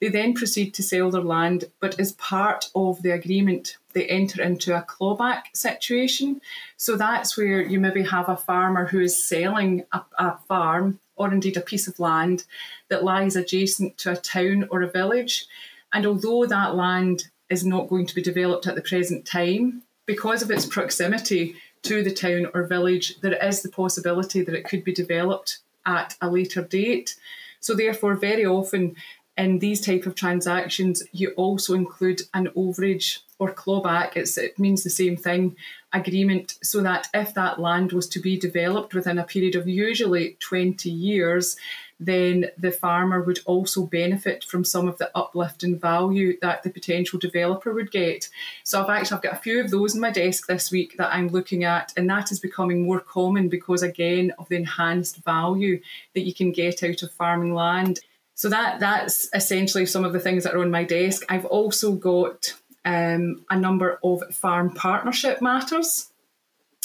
they 0.00 0.08
then 0.08 0.34
proceed 0.34 0.74
to 0.74 0.82
sell 0.82 1.10
their 1.10 1.22
land, 1.22 1.64
but 1.80 1.98
as 1.98 2.12
part 2.12 2.70
of 2.74 3.02
the 3.02 3.10
agreement, 3.10 3.78
they 3.94 4.06
enter 4.06 4.40
into 4.40 4.76
a 4.76 4.82
clawback 4.82 5.44
situation. 5.54 6.40
So 6.76 6.96
that's 6.96 7.36
where 7.36 7.62
you 7.62 7.80
maybe 7.80 8.04
have 8.04 8.28
a 8.28 8.36
farmer 8.36 8.86
who 8.86 9.00
is 9.00 9.24
selling 9.24 9.84
a, 9.92 10.02
a 10.18 10.38
farm 10.46 11.00
or 11.16 11.32
indeed 11.32 11.56
a 11.56 11.60
piece 11.60 11.88
of 11.88 11.98
land 11.98 12.44
that 12.88 13.02
lies 13.02 13.34
adjacent 13.34 13.98
to 13.98 14.12
a 14.12 14.16
town 14.16 14.68
or 14.70 14.82
a 14.82 14.90
village. 14.90 15.46
And 15.92 16.06
although 16.06 16.46
that 16.46 16.74
land 16.74 17.28
is 17.48 17.64
not 17.64 17.88
going 17.88 18.06
to 18.06 18.14
be 18.14 18.22
developed 18.22 18.66
at 18.66 18.74
the 18.74 18.82
present 18.82 19.24
time, 19.26 19.82
because 20.06 20.42
of 20.42 20.50
its 20.50 20.66
proximity 20.66 21.56
to 21.82 22.02
the 22.02 22.12
town 22.12 22.48
or 22.54 22.64
village, 22.64 23.20
there 23.20 23.42
is 23.44 23.62
the 23.62 23.68
possibility 23.68 24.42
that 24.42 24.54
it 24.54 24.64
could 24.64 24.84
be 24.84 24.92
developed 24.92 25.58
at 25.86 26.16
a 26.20 26.30
later 26.30 26.62
date. 26.62 27.16
So, 27.60 27.74
therefore, 27.74 28.14
very 28.14 28.44
often 28.44 28.96
in 29.36 29.60
these 29.60 29.80
type 29.80 30.04
of 30.04 30.14
transactions, 30.14 31.02
you 31.12 31.30
also 31.30 31.74
include 31.74 32.22
an 32.34 32.48
overage 32.56 33.20
or 33.38 33.52
clawback. 33.52 34.16
It's, 34.16 34.36
it 34.36 34.58
means 34.58 34.82
the 34.82 34.90
same 34.90 35.16
thing 35.16 35.56
agreement, 35.92 36.58
so 36.62 36.82
that 36.82 37.08
if 37.14 37.32
that 37.34 37.60
land 37.60 37.92
was 37.92 38.08
to 38.08 38.20
be 38.20 38.38
developed 38.38 38.94
within 38.94 39.18
a 39.18 39.24
period 39.24 39.54
of 39.54 39.68
usually 39.68 40.36
20 40.40 40.90
years, 40.90 41.56
then 42.00 42.46
the 42.56 42.70
farmer 42.70 43.22
would 43.22 43.40
also 43.44 43.86
benefit 43.86 44.44
from 44.44 44.64
some 44.64 44.86
of 44.86 44.98
the 44.98 45.10
uplift 45.16 45.64
in 45.64 45.78
value 45.78 46.38
that 46.40 46.62
the 46.62 46.70
potential 46.70 47.18
developer 47.18 47.72
would 47.72 47.90
get. 47.90 48.28
So 48.62 48.80
I've 48.80 48.88
actually 48.88 49.16
I've 49.16 49.22
got 49.22 49.32
a 49.34 49.42
few 49.42 49.60
of 49.60 49.70
those 49.70 49.94
in 49.94 50.00
my 50.00 50.10
desk 50.10 50.46
this 50.46 50.70
week 50.70 50.96
that 50.98 51.12
I'm 51.12 51.28
looking 51.28 51.64
at, 51.64 51.92
and 51.96 52.08
that 52.08 52.30
is 52.30 52.40
becoming 52.40 52.84
more 52.84 53.00
common 53.00 53.48
because 53.48 53.82
again 53.82 54.32
of 54.38 54.48
the 54.48 54.56
enhanced 54.56 55.16
value 55.24 55.80
that 56.14 56.26
you 56.26 56.34
can 56.34 56.52
get 56.52 56.82
out 56.82 57.02
of 57.02 57.12
farming 57.12 57.54
land. 57.54 58.00
So 58.34 58.48
that 58.48 58.78
that's 58.78 59.28
essentially 59.34 59.86
some 59.86 60.04
of 60.04 60.12
the 60.12 60.20
things 60.20 60.44
that 60.44 60.54
are 60.54 60.62
on 60.62 60.70
my 60.70 60.84
desk. 60.84 61.24
I've 61.28 61.46
also 61.46 61.92
got 61.92 62.54
um, 62.84 63.44
a 63.50 63.58
number 63.58 63.98
of 64.04 64.22
farm 64.32 64.72
partnership 64.72 65.42
matters, 65.42 66.10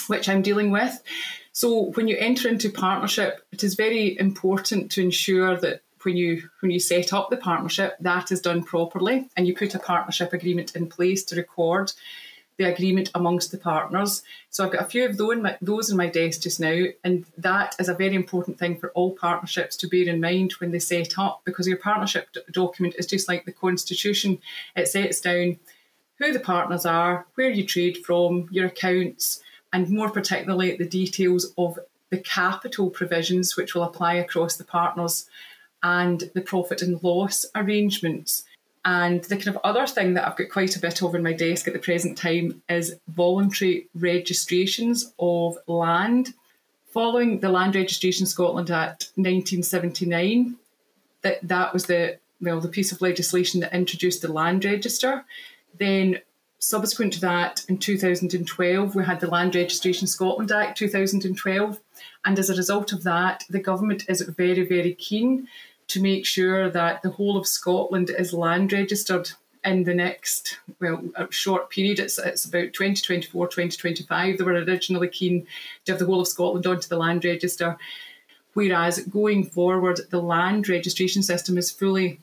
which 0.08 0.28
I'm 0.28 0.41
dealing 0.41 0.71
with. 0.71 1.02
So 1.53 1.91
when 1.91 2.07
you 2.07 2.17
enter 2.17 2.49
into 2.49 2.69
partnership, 2.69 3.45
it 3.51 3.63
is 3.63 3.75
very 3.75 4.19
important 4.19 4.91
to 4.91 5.01
ensure 5.01 5.55
that 5.57 5.81
when 6.01 6.17
you 6.17 6.49
when 6.59 6.71
you 6.71 6.79
set 6.79 7.13
up 7.13 7.29
the 7.29 7.37
partnership, 7.37 7.95
that 7.99 8.31
is 8.31 8.41
done 8.41 8.63
properly, 8.63 9.29
and 9.37 9.47
you 9.47 9.55
put 9.55 9.75
a 9.75 9.79
partnership 9.79 10.33
agreement 10.33 10.75
in 10.75 10.87
place 10.87 11.23
to 11.25 11.35
record 11.35 11.93
the 12.57 12.65
agreement 12.65 13.11
amongst 13.15 13.51
the 13.51 13.57
partners. 13.57 14.23
So 14.49 14.63
I've 14.63 14.71
got 14.71 14.81
a 14.81 14.89
few 14.89 15.05
of 15.05 15.17
those 15.17 15.33
in, 15.33 15.41
my, 15.43 15.57
those 15.61 15.89
in 15.89 15.97
my 15.97 16.07
desk 16.07 16.41
just 16.41 16.59
now, 16.59 16.85
and 17.03 17.25
that 17.37 17.75
is 17.79 17.89
a 17.89 17.95
very 17.95 18.15
important 18.15 18.59
thing 18.59 18.77
for 18.77 18.89
all 18.91 19.11
partnerships 19.11 19.75
to 19.77 19.87
bear 19.87 20.07
in 20.07 20.21
mind 20.21 20.53
when 20.53 20.71
they 20.71 20.79
set 20.79 21.17
up, 21.17 21.41
because 21.45 21.67
your 21.67 21.77
partnership 21.77 22.29
d- 22.33 22.41
document 22.51 22.95
is 22.97 23.07
just 23.07 23.27
like 23.27 23.45
the 23.45 23.51
constitution. 23.51 24.39
It 24.75 24.87
sets 24.87 25.21
down 25.21 25.57
who 26.19 26.31
the 26.31 26.39
partners 26.39 26.85
are, 26.85 27.25
where 27.35 27.49
you 27.49 27.65
trade 27.65 27.97
from, 28.05 28.47
your 28.51 28.67
accounts, 28.67 29.41
and 29.73 29.89
more 29.89 30.09
particularly 30.09 30.77
the 30.77 30.86
details 30.86 31.51
of 31.57 31.77
the 32.12 32.19
capital 32.19 32.91
provisions 32.91 33.57
which 33.57 33.73
will 33.73 33.83
apply 33.83 34.13
across 34.13 34.55
the 34.55 34.63
partners 34.63 35.27
and 35.81 36.29
the 36.36 36.41
profit 36.41 36.81
and 36.81 37.03
loss 37.03 37.45
arrangements. 37.55 38.43
And 38.86 39.23
the 39.23 39.36
kind 39.36 39.47
of 39.47 39.59
other 39.63 39.88
thing 39.88 40.13
that 40.13 40.27
I've 40.27 40.38
got 40.38 40.49
quite 40.49 40.75
a 40.75 40.79
bit 40.79 41.01
of 41.01 41.15
in 41.15 41.23
my 41.23 41.33
desk 41.33 41.67
at 41.67 41.73
the 41.73 41.79
present 41.79 42.17
time 42.17 42.62
is 42.69 42.95
voluntary 43.07 43.88
registrations 43.95 45.12
of 45.19 45.57
land. 45.67 46.33
Following 46.91 47.39
the 47.39 47.49
Land 47.49 47.75
Registration 47.75 48.27
Scotland 48.27 48.69
Act 48.69 49.09
1979, 49.15 50.55
that, 51.23 51.39
that 51.47 51.73
was 51.73 51.86
the 51.86 52.19
well 52.41 52.59
the 52.59 52.67
piece 52.67 52.91
of 52.91 53.01
legislation 53.01 53.62
that 53.62 53.73
introduced 53.73 54.21
the 54.21 54.31
land 54.31 54.65
register. 54.65 55.25
Then 55.79 56.19
subsequent 56.63 57.12
to 57.12 57.19
that, 57.19 57.65
in 57.67 57.78
2012, 57.78 58.95
we 58.95 59.04
had 59.04 59.19
the 59.19 59.30
Land 59.30 59.54
Registration 59.54 60.08
Scotland 60.08 60.49
Act 60.49 60.78
2012. 60.78 61.80
And 62.23 62.39
as 62.39 62.49
a 62.49 62.56
result 62.56 62.93
of 62.93 63.04
that, 63.04 63.43
the 63.49 63.60
government 63.60 64.06
is 64.08 64.21
very, 64.21 64.65
very 64.65 64.93
keen 64.93 65.49
to 65.88 66.02
make 66.02 66.26
sure 66.26 66.69
that 66.69 67.02
the 67.02 67.10
whole 67.10 67.36
of 67.36 67.47
Scotland 67.47 68.10
is 68.17 68.34
land 68.34 68.71
registered 68.71 69.32
in 69.65 69.84
the 69.84 69.93
next, 69.93 70.58
well, 70.80 71.04
short 71.32 71.69
period. 71.69 71.99
It's, 71.99 72.17
it's 72.17 72.45
about 72.45 72.71
2024, 72.71 73.47
2025. 73.47 74.38
They 74.38 74.43
were 74.43 74.54
originally 74.54 75.10
keen 75.10 75.45
to 75.84 75.91
have 75.91 75.99
the 75.99 76.06
whole 76.06 76.21
of 76.21 76.30
Scotland 76.30 76.65
onto 76.65 76.88
the 76.88 76.97
land 76.97 77.26
register. 77.26 77.78
Whereas 78.54 78.99
going 78.99 79.43
forward, 79.43 79.99
the 80.12 80.21
land 80.21 80.69
registration 80.69 81.23
system 81.23 81.58
is 81.58 81.71
fully 81.71 82.19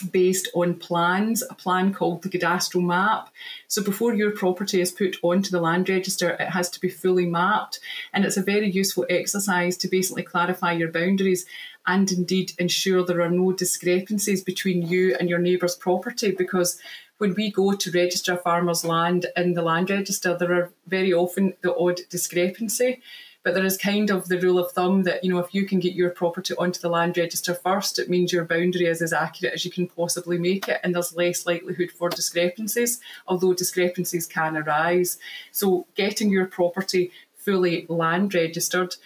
based 0.00 0.48
on 0.54 0.74
plans, 0.74 1.42
a 1.48 1.54
plan 1.54 1.92
called 1.92 2.22
the 2.22 2.28
cadastral 2.28 2.84
map. 2.84 3.30
So 3.68 3.82
before 3.82 4.14
your 4.14 4.30
property 4.30 4.80
is 4.80 4.92
put 4.92 5.16
onto 5.22 5.50
the 5.50 5.60
land 5.60 5.88
register, 5.88 6.30
it 6.30 6.50
has 6.50 6.70
to 6.70 6.80
be 6.80 6.88
fully 6.88 7.26
mapped. 7.26 7.80
And 8.12 8.24
it's 8.24 8.36
a 8.36 8.42
very 8.42 8.70
useful 8.70 9.06
exercise 9.08 9.76
to 9.78 9.88
basically 9.88 10.22
clarify 10.22 10.72
your 10.72 10.90
boundaries 10.90 11.46
and 11.86 12.10
indeed 12.10 12.52
ensure 12.58 13.04
there 13.04 13.20
are 13.20 13.30
no 13.30 13.52
discrepancies 13.52 14.42
between 14.42 14.82
you 14.82 15.16
and 15.18 15.28
your 15.28 15.38
neighbour's 15.38 15.76
property 15.76 16.32
because 16.32 16.80
when 17.18 17.34
we 17.34 17.50
go 17.50 17.72
to 17.72 17.90
register 17.92 18.36
farmer's 18.36 18.84
land 18.84 19.26
in 19.36 19.54
the 19.54 19.62
land 19.62 19.88
register, 19.88 20.36
there 20.36 20.52
are 20.52 20.72
very 20.86 21.12
often 21.12 21.54
the 21.62 21.74
odd 21.74 22.00
discrepancy. 22.10 23.00
But 23.46 23.54
there 23.54 23.64
is 23.64 23.78
kind 23.78 24.10
of 24.10 24.26
the 24.26 24.40
rule 24.40 24.58
of 24.58 24.72
thumb 24.72 25.04
that, 25.04 25.22
you 25.22 25.32
know, 25.32 25.38
if 25.38 25.54
you 25.54 25.66
can 25.66 25.78
get 25.78 25.92
your 25.92 26.10
property 26.10 26.52
onto 26.56 26.80
the 26.80 26.88
land 26.88 27.16
register 27.16 27.54
first, 27.54 27.96
it 28.00 28.10
means 28.10 28.32
your 28.32 28.44
boundary 28.44 28.86
is 28.86 29.00
as 29.00 29.12
accurate 29.12 29.54
as 29.54 29.64
you 29.64 29.70
can 29.70 29.86
possibly 29.86 30.36
make 30.36 30.68
it, 30.68 30.80
and 30.82 30.92
there's 30.92 31.14
less 31.14 31.46
likelihood 31.46 31.92
for 31.92 32.08
discrepancies, 32.08 33.00
although 33.28 33.54
discrepancies 33.54 34.26
can 34.26 34.56
arise. 34.56 35.18
So 35.52 35.86
getting 35.94 36.28
your 36.28 36.46
property 36.46 37.12
fully 37.36 37.86
land 37.88 38.34
registered 38.34 38.96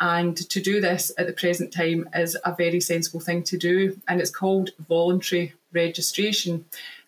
and 0.00 0.36
to 0.36 0.60
do 0.60 0.80
this 0.80 1.12
at 1.16 1.28
the 1.28 1.32
present 1.32 1.72
time 1.72 2.08
is 2.16 2.36
a 2.44 2.52
very 2.52 2.80
sensible 2.80 3.20
thing 3.20 3.44
to 3.44 3.56
do, 3.56 4.00
and 4.08 4.20
it's 4.20 4.28
called 4.28 4.70
voluntary 4.88 5.54
registration. 5.72 6.64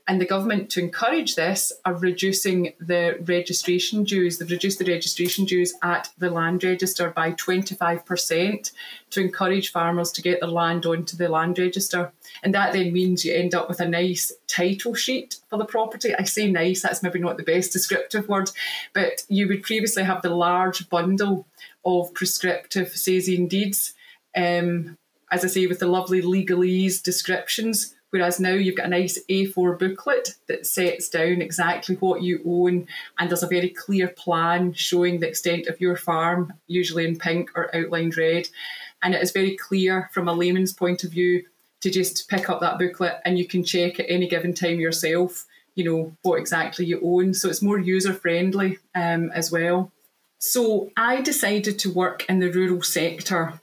And 0.09 0.21
the 0.21 0.27
government, 0.27 0.71
to 0.71 0.81
encourage 0.81 1.35
this, 1.35 1.73
are 1.85 1.95
reducing 1.95 2.73
the 2.79 3.19
registration 3.25 4.05
dues. 4.05 4.38
They've 4.38 4.49
reduced 4.49 4.79
the 4.79 4.85
registration 4.85 5.45
dues 5.47 5.75
at 5.83 6.11
the 6.16 6.31
land 6.31 6.62
register 6.62 7.11
by 7.11 7.33
25% 7.33 8.73
to 9.11 9.21
encourage 9.21 9.73
farmers 9.73 10.12
to 10.12 10.23
get 10.23 10.38
their 10.40 10.49
land 10.49 10.87
onto 10.87 11.16
the 11.16 11.29
land 11.29 11.59
register. 11.59 12.12
And 12.45 12.55
that 12.55 12.73
then 12.73 12.92
means 12.92 13.25
you 13.25 13.35
end 13.35 13.55
up 13.55 13.69
with 13.69 13.81
a 13.81 13.88
nice 13.88 14.33
title 14.47 14.95
sheet 14.95 15.38
for 15.51 15.59
the 15.59 15.64
property. 15.64 16.14
I 16.14 16.23
say 16.23 16.51
nice, 16.51 16.83
that's 16.83 17.03
maybe 17.03 17.19
not 17.19 17.37
the 17.37 17.42
best 17.42 17.73
descriptive 17.73 18.29
word, 18.29 18.51
but 18.92 19.25
you 19.29 19.49
would 19.49 19.64
previously 19.64 20.05
have 20.05 20.23
the 20.23 20.31
large 20.31 20.88
bundle 20.88 21.49
of 21.85 22.14
prescriptive 22.14 22.88
Sasine 22.90 23.49
deeds. 23.49 23.95
Um, 24.37 24.99
as 25.33 25.45
I 25.45 25.49
say, 25.49 25.66
with 25.66 25.81
the 25.81 25.88
lovely 25.88 26.23
legalese 26.23 27.03
descriptions. 27.03 27.95
Whereas 28.11 28.38
now 28.38 28.53
you've 28.53 28.77
got 28.77 28.87
a 28.87 28.90
nice 28.90 29.19
A4 29.29 29.79
booklet 29.79 30.37
that 30.49 30.66
sets 30.66 31.09
down 31.09 31.42
exactly 31.42 31.97
what 31.97 32.23
you 32.23 32.40
own, 32.47 32.87
and 33.19 33.29
there's 33.29 33.42
a 33.42 33.49
very 33.49 33.71
clear 33.71 34.09
plan 34.09 34.73
showing 34.73 35.21
the 35.21 35.29
extent 35.29 35.66
of 35.66 35.81
your 35.81 35.97
farm, 35.97 36.53
usually 36.66 37.07
in 37.07 37.19
pink 37.19 37.51
or 37.57 37.75
outlined 37.75 38.16
red. 38.16 38.49
And 39.03 39.14
it 39.14 39.23
is 39.23 39.33
very 39.33 39.57
clear 39.57 40.09
from 40.12 40.29
a 40.29 40.33
layman's 40.33 40.73
point 40.73 41.05
of 41.05 41.11
view 41.11 41.45
to 41.81 41.90
just 41.90 42.29
pick 42.29 42.49
up 42.49 42.61
that 42.61 42.79
booklet 42.79 43.21
and 43.25 43.38
you 43.38 43.47
can 43.47 43.62
check 43.62 44.01
at 44.01 44.07
any 44.09 44.29
given 44.29 44.55
time 44.55 44.81
yourself, 44.81 45.45
you 45.75 45.85
know, 45.85 46.16
what 46.23 46.38
exactly 46.38 46.87
you 46.87 47.01
own. 47.03 47.35
So 47.35 47.49
it's 47.49 47.62
more 47.62 47.79
user 47.79 48.12
friendly 48.12 48.79
um, 48.95 49.31
as 49.33 49.53
well. 49.53 49.92
So 50.38 50.90
I 50.97 51.21
decided 51.21 51.79
to 51.81 51.92
work 51.92 52.25
in 52.29 52.38
the 52.38 52.51
rural 52.51 52.83
sector 52.83 53.61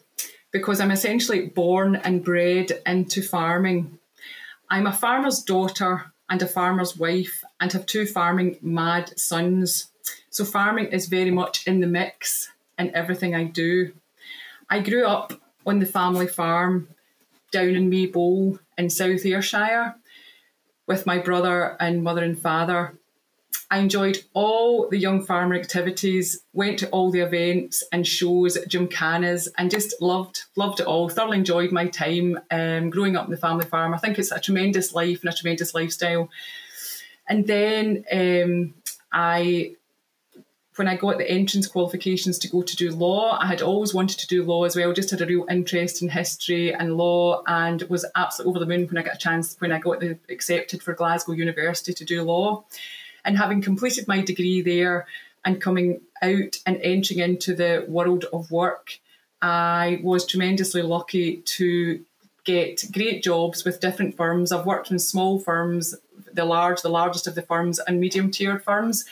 because 0.52 0.80
I'm 0.80 0.92
essentially 0.92 1.48
born 1.48 1.96
and 1.96 2.24
bred 2.24 2.72
into 2.86 3.22
farming. 3.22 4.00
I'm 4.74 4.88
a 4.88 4.92
farmer's 4.92 5.44
daughter 5.44 6.12
and 6.32 6.42
a 6.42 6.48
farmer's 6.48 6.98
wife 6.98 7.44
and 7.60 7.72
have 7.72 7.86
two 7.86 8.08
farming 8.08 8.58
mad 8.64 9.20
sons 9.20 9.92
So 10.32 10.44
farming 10.44 10.88
is 10.88 11.06
very 11.06 11.30
much 11.30 11.68
in 11.68 11.80
the 11.80 11.86
mix 11.86 12.52
in 12.80 12.90
everything 12.96 13.36
I 13.36 13.44
do. 13.44 13.94
I 14.72 14.80
grew 14.80 15.06
up 15.06 15.34
on 15.64 15.78
the 15.78 15.86
family 15.86 16.26
farm 16.26 16.88
down 17.52 17.76
in 17.76 17.92
Maybole 17.92 18.58
in 18.76 18.90
South 18.90 19.24
Ayrshire 19.24 19.94
with 20.88 21.06
my 21.06 21.20
brother 21.20 21.78
and 21.80 22.04
mother 22.04 22.24
and 22.24 22.40
father. 22.40 22.98
I 23.74 23.80
enjoyed 23.80 24.24
all 24.34 24.88
the 24.88 25.00
young 25.00 25.26
farmer 25.26 25.56
activities, 25.56 26.44
went 26.54 26.78
to 26.78 26.90
all 26.92 27.10
the 27.10 27.22
events 27.22 27.84
and 27.92 28.06
shows 28.06 28.56
gymkhanas 28.68 29.48
and 29.58 29.72
just 29.72 30.00
loved 30.00 30.44
loved 30.56 30.80
it 30.80 30.86
all. 30.86 31.10
Thoroughly 31.10 31.40
enjoyed 31.40 31.72
my 31.72 31.88
time 31.88 32.40
um, 32.52 32.92
growing 32.92 33.16
up 33.16 33.26
in 33.26 33.32
the 33.32 33.38
family 33.38 33.66
farm. 33.66 33.96
I 33.96 33.98
think 33.98 34.20
it's 34.20 34.32
a 34.32 34.40
tremendous 34.40 34.94
life 34.94 35.22
and 35.24 35.34
a 35.34 35.36
tremendous 35.36 35.74
lifestyle. 35.74 36.30
And 37.28 37.48
then 37.48 38.06
um, 38.12 38.76
I 39.12 39.76
when 40.76 40.88
I 40.88 40.96
got 40.96 41.18
the 41.18 41.28
entrance 41.28 41.66
qualifications 41.66 42.38
to 42.40 42.50
go 42.50 42.62
to 42.62 42.76
do 42.76 42.92
law, 42.92 43.40
I 43.42 43.48
had 43.48 43.64
always 43.64 43.92
wanted 43.92 44.20
to 44.20 44.28
do 44.28 44.44
law 44.44 44.66
as 44.66 44.76
well, 44.76 44.94
just 44.94 45.10
had 45.10 45.22
a 45.22 45.26
real 45.26 45.48
interest 45.50 46.04
in 46.04 46.10
history 46.10 46.76
and 46.76 46.96
law 46.96 47.42
and 47.48 47.82
was 47.90 48.06
absolutely 48.16 48.52
over 48.52 48.60
the 48.60 48.66
moon 48.68 48.88
when 48.88 49.00
I 49.00 49.02
got 49.02 49.16
a 49.16 49.18
chance, 49.18 49.56
when 49.58 49.72
I 49.72 49.80
got 49.80 50.00
the, 50.00 50.20
accepted 50.30 50.84
for 50.84 50.94
Glasgow 50.94 51.32
University 51.32 51.92
to 51.94 52.06
do 52.06 52.22
law. 52.22 52.66
And 53.26 53.38
having 53.38 53.62
completed 53.62 54.08
my 54.08 54.22
degree 54.22 54.62
there 54.62 55.08
and 55.46 55.62
coming 55.62 56.02
out 56.22 56.58
and 56.66 56.78
entering 56.82 57.20
into 57.20 57.56
the 57.56 57.86
world 57.88 58.26
of 58.34 58.52
work, 58.52 59.00
I 59.42 60.00
was 60.04 60.26
tremendously 60.26 60.82
lucky 60.82 61.38
to 61.38 62.04
get 62.44 62.84
great 62.92 63.24
jobs 63.24 63.64
with 63.64 63.80
different 63.80 64.16
firms. 64.18 64.52
I've 64.52 64.66
worked 64.66 64.92
in 64.92 65.00
small 65.00 65.40
firms, 65.40 65.96
the 66.34 66.46
large, 66.46 66.82
the 66.82 66.90
largest 66.90 67.28
of 67.28 67.36
the 67.36 67.42
firms, 67.42 67.80
and 67.80 68.00
medium 68.00 68.32
tiered 68.32 68.64
firms. 68.64 69.06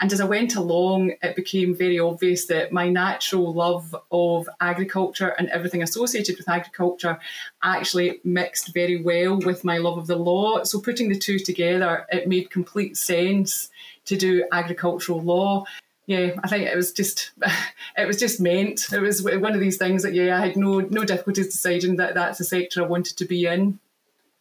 And 0.00 0.12
as 0.12 0.20
I 0.20 0.24
went 0.24 0.54
along, 0.54 1.14
it 1.22 1.34
became 1.34 1.74
very 1.74 1.98
obvious 1.98 2.46
that 2.46 2.72
my 2.72 2.88
natural 2.88 3.52
love 3.52 3.96
of 4.12 4.48
agriculture 4.60 5.34
and 5.38 5.48
everything 5.48 5.82
associated 5.82 6.36
with 6.36 6.48
agriculture 6.48 7.18
actually 7.62 8.20
mixed 8.22 8.72
very 8.72 9.02
well 9.02 9.38
with 9.38 9.64
my 9.64 9.78
love 9.78 9.98
of 9.98 10.06
the 10.06 10.16
law. 10.16 10.62
So 10.62 10.80
putting 10.80 11.08
the 11.08 11.18
two 11.18 11.38
together, 11.38 12.06
it 12.10 12.28
made 12.28 12.50
complete 12.50 12.96
sense 12.96 13.70
to 14.04 14.16
do 14.16 14.44
agricultural 14.52 15.20
law 15.20 15.64
yeah, 16.08 16.30
I 16.42 16.48
think 16.48 16.66
it 16.66 16.74
was 16.74 16.90
just 16.92 17.32
it 17.96 18.06
was 18.06 18.18
just 18.18 18.40
meant. 18.40 18.90
It 18.90 19.00
was 19.00 19.22
one 19.22 19.54
of 19.54 19.60
these 19.60 19.76
things 19.76 20.02
that 20.02 20.14
yeah, 20.14 20.38
I 20.38 20.46
had 20.46 20.56
no 20.56 20.80
no 20.80 21.04
difficulties 21.04 21.52
deciding 21.52 21.96
that 21.96 22.14
that's 22.14 22.38
the 22.38 22.44
sector 22.44 22.82
I 22.82 22.86
wanted 22.86 23.18
to 23.18 23.26
be 23.26 23.44
in. 23.44 23.78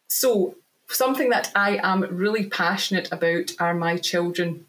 So 0.07 0.55
something 0.87 1.29
that 1.29 1.51
I 1.55 1.77
am 1.83 2.07
really 2.09 2.47
passionate 2.47 3.11
about 3.11 3.51
are 3.59 3.73
my 3.73 3.97
children. 3.97 4.65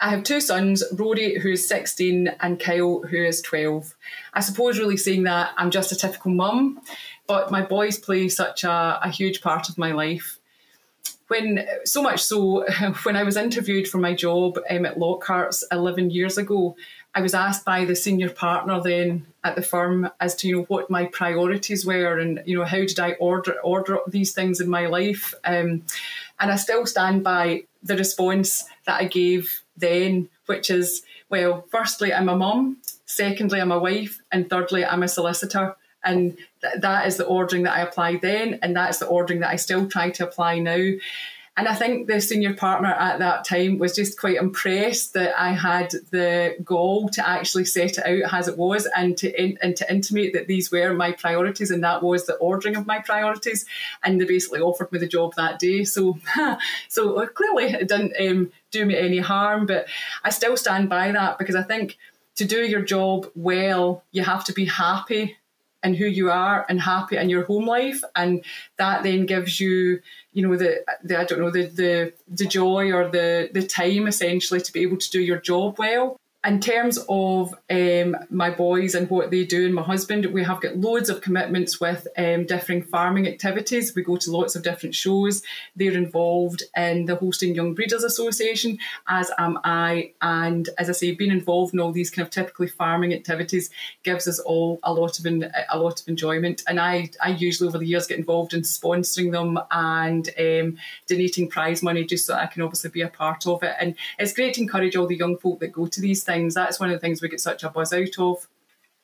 I 0.00 0.10
have 0.10 0.22
two 0.22 0.40
sons, 0.40 0.84
Rory, 0.92 1.38
who's 1.40 1.66
16, 1.66 2.28
and 2.40 2.60
Kyle, 2.60 3.02
who 3.02 3.16
is 3.16 3.42
12. 3.42 3.96
I 4.32 4.40
suppose, 4.40 4.78
really 4.78 4.96
saying 4.96 5.24
that 5.24 5.50
I'm 5.56 5.72
just 5.72 5.90
a 5.90 5.96
typical 5.96 6.30
mum, 6.30 6.80
but 7.26 7.50
my 7.50 7.62
boys 7.62 7.98
play 7.98 8.28
such 8.28 8.62
a, 8.62 9.00
a 9.02 9.10
huge 9.10 9.40
part 9.40 9.68
of 9.68 9.76
my 9.76 9.90
life. 9.90 10.38
When 11.26 11.66
so 11.84 12.00
much 12.00 12.22
so, 12.22 12.64
when 13.02 13.16
I 13.16 13.24
was 13.24 13.36
interviewed 13.36 13.88
for 13.88 13.98
my 13.98 14.14
job 14.14 14.58
um, 14.70 14.86
at 14.86 14.98
Lockhart's 14.98 15.64
11 15.72 16.10
years 16.10 16.38
ago, 16.38 16.76
I 17.14 17.20
was 17.20 17.34
asked 17.34 17.64
by 17.64 17.84
the 17.84 17.96
senior 17.96 18.30
partner 18.30 18.80
then 18.80 19.26
at 19.42 19.56
the 19.56 19.62
firm 19.62 20.08
as 20.20 20.36
to 20.36 20.48
you 20.48 20.56
know 20.56 20.62
what 20.64 20.90
my 20.90 21.06
priorities 21.06 21.84
were 21.84 22.18
and 22.18 22.40
you 22.46 22.56
know 22.56 22.64
how 22.64 22.78
did 22.78 23.00
I 23.00 23.12
order 23.12 23.56
order 23.64 23.98
these 24.06 24.32
things 24.32 24.60
in 24.60 24.68
my 24.68 24.86
life, 24.86 25.34
um, 25.44 25.82
and 26.38 26.52
I 26.52 26.56
still 26.56 26.86
stand 26.86 27.24
by 27.24 27.64
the 27.82 27.96
response 27.96 28.64
that 28.86 29.00
I 29.00 29.06
gave 29.06 29.62
then, 29.78 30.28
which 30.46 30.70
is, 30.70 31.02
well, 31.28 31.64
firstly, 31.70 32.12
I'm 32.12 32.28
a 32.28 32.36
mum, 32.36 32.78
secondly, 33.06 33.60
I'm 33.60 33.72
a 33.72 33.78
wife, 33.78 34.20
and 34.32 34.48
thirdly, 34.48 34.84
I'm 34.84 35.02
a 35.02 35.08
solicitor. 35.08 35.76
And 36.04 36.36
th- 36.60 36.80
that 36.80 37.06
is 37.06 37.16
the 37.16 37.26
ordering 37.26 37.64
that 37.64 37.76
I 37.76 37.80
applied 37.80 38.20
then, 38.22 38.58
and 38.62 38.76
that's 38.76 38.98
the 38.98 39.06
ordering 39.06 39.40
that 39.40 39.50
I 39.50 39.56
still 39.56 39.88
try 39.88 40.10
to 40.10 40.24
apply 40.24 40.58
now. 40.60 40.92
And 41.58 41.66
I 41.66 41.74
think 41.74 42.06
the 42.06 42.20
senior 42.20 42.54
partner 42.54 42.90
at 42.90 43.18
that 43.18 43.44
time 43.44 43.78
was 43.78 43.96
just 43.96 44.16
quite 44.16 44.36
impressed 44.36 45.14
that 45.14 45.34
I 45.36 45.50
had 45.50 45.90
the 46.12 46.54
goal 46.62 47.08
to 47.08 47.28
actually 47.28 47.64
set 47.64 47.98
it 47.98 48.06
out 48.06 48.32
as 48.32 48.46
it 48.46 48.56
was 48.56 48.86
and 48.96 49.18
to 49.18 49.42
in, 49.42 49.58
and 49.60 49.74
to 49.74 49.92
intimate 49.92 50.34
that 50.34 50.46
these 50.46 50.70
were 50.70 50.94
my 50.94 51.10
priorities 51.10 51.72
and 51.72 51.82
that 51.82 52.00
was 52.00 52.26
the 52.26 52.36
ordering 52.36 52.76
of 52.76 52.86
my 52.86 53.00
priorities. 53.00 53.66
And 54.04 54.20
they 54.20 54.24
basically 54.24 54.60
offered 54.60 54.92
me 54.92 55.00
the 55.00 55.08
job 55.08 55.34
that 55.34 55.58
day. 55.58 55.82
So, 55.82 56.20
so 56.88 57.26
clearly 57.26 57.64
it 57.64 57.88
didn't 57.88 58.14
um, 58.20 58.52
do 58.70 58.86
me 58.86 58.96
any 58.96 59.18
harm, 59.18 59.66
but 59.66 59.88
I 60.22 60.30
still 60.30 60.56
stand 60.56 60.88
by 60.88 61.10
that 61.10 61.38
because 61.38 61.56
I 61.56 61.64
think 61.64 61.98
to 62.36 62.44
do 62.44 62.64
your 62.64 62.82
job 62.82 63.26
well, 63.34 64.04
you 64.12 64.22
have 64.22 64.44
to 64.44 64.52
be 64.52 64.66
happy 64.66 65.36
in 65.84 65.94
who 65.94 66.06
you 66.06 66.30
are 66.30 66.66
and 66.68 66.80
happy 66.80 67.16
in 67.16 67.30
your 67.30 67.44
home 67.44 67.66
life. 67.66 68.02
And 68.16 68.44
that 68.78 69.02
then 69.02 69.26
gives 69.26 69.60
you 69.60 70.00
you 70.32 70.46
know 70.46 70.56
the, 70.56 70.84
the 71.02 71.18
I 71.18 71.24
don't 71.24 71.40
know 71.40 71.50
the, 71.50 71.66
the 71.66 72.12
the 72.28 72.46
joy 72.46 72.92
or 72.92 73.08
the 73.08 73.50
the 73.52 73.66
time 73.66 74.06
essentially 74.06 74.60
to 74.60 74.72
be 74.72 74.80
able 74.80 74.98
to 74.98 75.10
do 75.10 75.20
your 75.20 75.40
job 75.40 75.78
well 75.78 76.17
in 76.46 76.60
terms 76.60 77.04
of 77.08 77.52
um, 77.68 78.16
my 78.30 78.48
boys 78.48 78.94
and 78.94 79.10
what 79.10 79.32
they 79.32 79.44
do 79.44 79.66
and 79.66 79.74
my 79.74 79.82
husband, 79.82 80.24
we 80.26 80.44
have 80.44 80.60
got 80.60 80.76
loads 80.76 81.10
of 81.10 81.20
commitments 81.20 81.80
with 81.80 82.06
um, 82.16 82.46
differing 82.46 82.82
farming 82.82 83.26
activities. 83.26 83.92
We 83.96 84.04
go 84.04 84.16
to 84.16 84.30
lots 84.30 84.54
of 84.54 84.62
different 84.62 84.94
shows. 84.94 85.42
They're 85.74 85.96
involved 85.96 86.62
in 86.76 87.06
the 87.06 87.16
Holstein 87.16 87.56
Young 87.56 87.74
Breeders 87.74 88.04
Association, 88.04 88.78
as 89.08 89.32
am 89.36 89.58
I. 89.64 90.12
And 90.22 90.68
as 90.78 90.88
I 90.88 90.92
say, 90.92 91.10
being 91.10 91.32
involved 91.32 91.74
in 91.74 91.80
all 91.80 91.90
these 91.90 92.10
kind 92.10 92.24
of 92.24 92.30
typically 92.30 92.68
farming 92.68 93.12
activities 93.12 93.70
gives 94.04 94.28
us 94.28 94.38
all 94.38 94.78
a 94.84 94.92
lot 94.92 95.18
of 95.18 95.26
a 95.26 95.78
lot 95.78 96.00
of 96.00 96.06
enjoyment. 96.06 96.62
And 96.68 96.78
I, 96.78 97.10
I 97.20 97.30
usually 97.30 97.66
over 97.66 97.78
the 97.78 97.86
years 97.86 98.06
get 98.06 98.18
involved 98.18 98.54
in 98.54 98.62
sponsoring 98.62 99.32
them 99.32 99.58
and 99.72 100.28
um, 100.38 100.78
donating 101.08 101.48
prize 101.48 101.82
money 101.82 102.04
just 102.04 102.26
so 102.26 102.34
I 102.34 102.46
can 102.46 102.62
obviously 102.62 102.90
be 102.90 103.02
a 103.02 103.08
part 103.08 103.44
of 103.44 103.64
it. 103.64 103.74
And 103.80 103.96
it's 104.20 104.32
great 104.32 104.54
to 104.54 104.60
encourage 104.60 104.94
all 104.94 105.08
the 105.08 105.16
young 105.16 105.36
folk 105.36 105.58
that 105.58 105.72
go 105.72 105.86
to 105.86 106.00
these 106.00 106.27
things. 106.28 106.54
That's 106.54 106.78
one 106.78 106.90
of 106.90 106.94
the 106.94 107.00
things 107.00 107.20
we 107.20 107.28
get 107.28 107.40
such 107.40 107.64
a 107.64 107.70
buzz 107.70 107.92
out 107.92 108.18
of. 108.18 108.46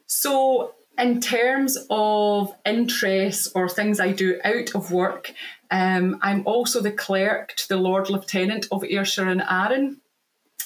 So, 0.07 0.75
in 0.97 1.21
terms 1.21 1.77
of 1.91 2.55
interests 2.65 3.51
or 3.55 3.69
things 3.69 3.99
I 3.99 4.13
do 4.13 4.39
out 4.45 4.77
of 4.77 4.93
work, 4.93 5.33
um, 5.73 6.19
I'm 6.23 6.47
also 6.47 6.81
the 6.81 6.93
clerk 6.93 7.55
to 7.57 7.69
the 7.69 7.77
Lord 7.77 8.11
Lieutenant 8.11 8.67
of 8.71 8.85
Ayrshire 8.85 9.29
and 9.29 9.43
Arran. 9.43 10.01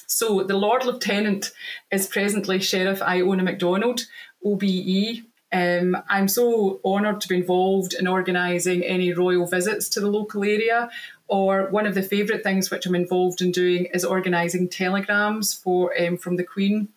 So, 0.06 0.42
the 0.42 0.56
Lord 0.56 0.84
Lieutenant 0.84 1.52
is 1.90 2.06
presently 2.06 2.60
Sheriff 2.60 3.00
Iona 3.00 3.42
MacDonald, 3.42 4.02
OBE. 4.44 5.22
Um, 5.50 5.96
I'm 6.10 6.28
so 6.28 6.80
honoured 6.84 7.22
to 7.22 7.28
be 7.28 7.36
involved 7.36 7.94
in 7.94 8.06
organising 8.06 8.82
any 8.82 9.14
royal 9.14 9.46
visits 9.46 9.88
to 9.90 10.00
the 10.00 10.10
local 10.10 10.44
area 10.44 10.90
or 11.28 11.68
one 11.70 11.86
of 11.86 11.94
the 11.94 12.02
favourite 12.02 12.42
things 12.42 12.70
which 12.70 12.86
I'm 12.86 12.94
involved 12.94 13.40
in 13.40 13.52
doing 13.52 13.86
is 13.94 14.04
organising 14.04 14.68
telegrams 14.68 15.54
for 15.54 15.92
um, 16.00 16.16
from 16.16 16.36
the 16.36 16.44
Queen 16.44 16.88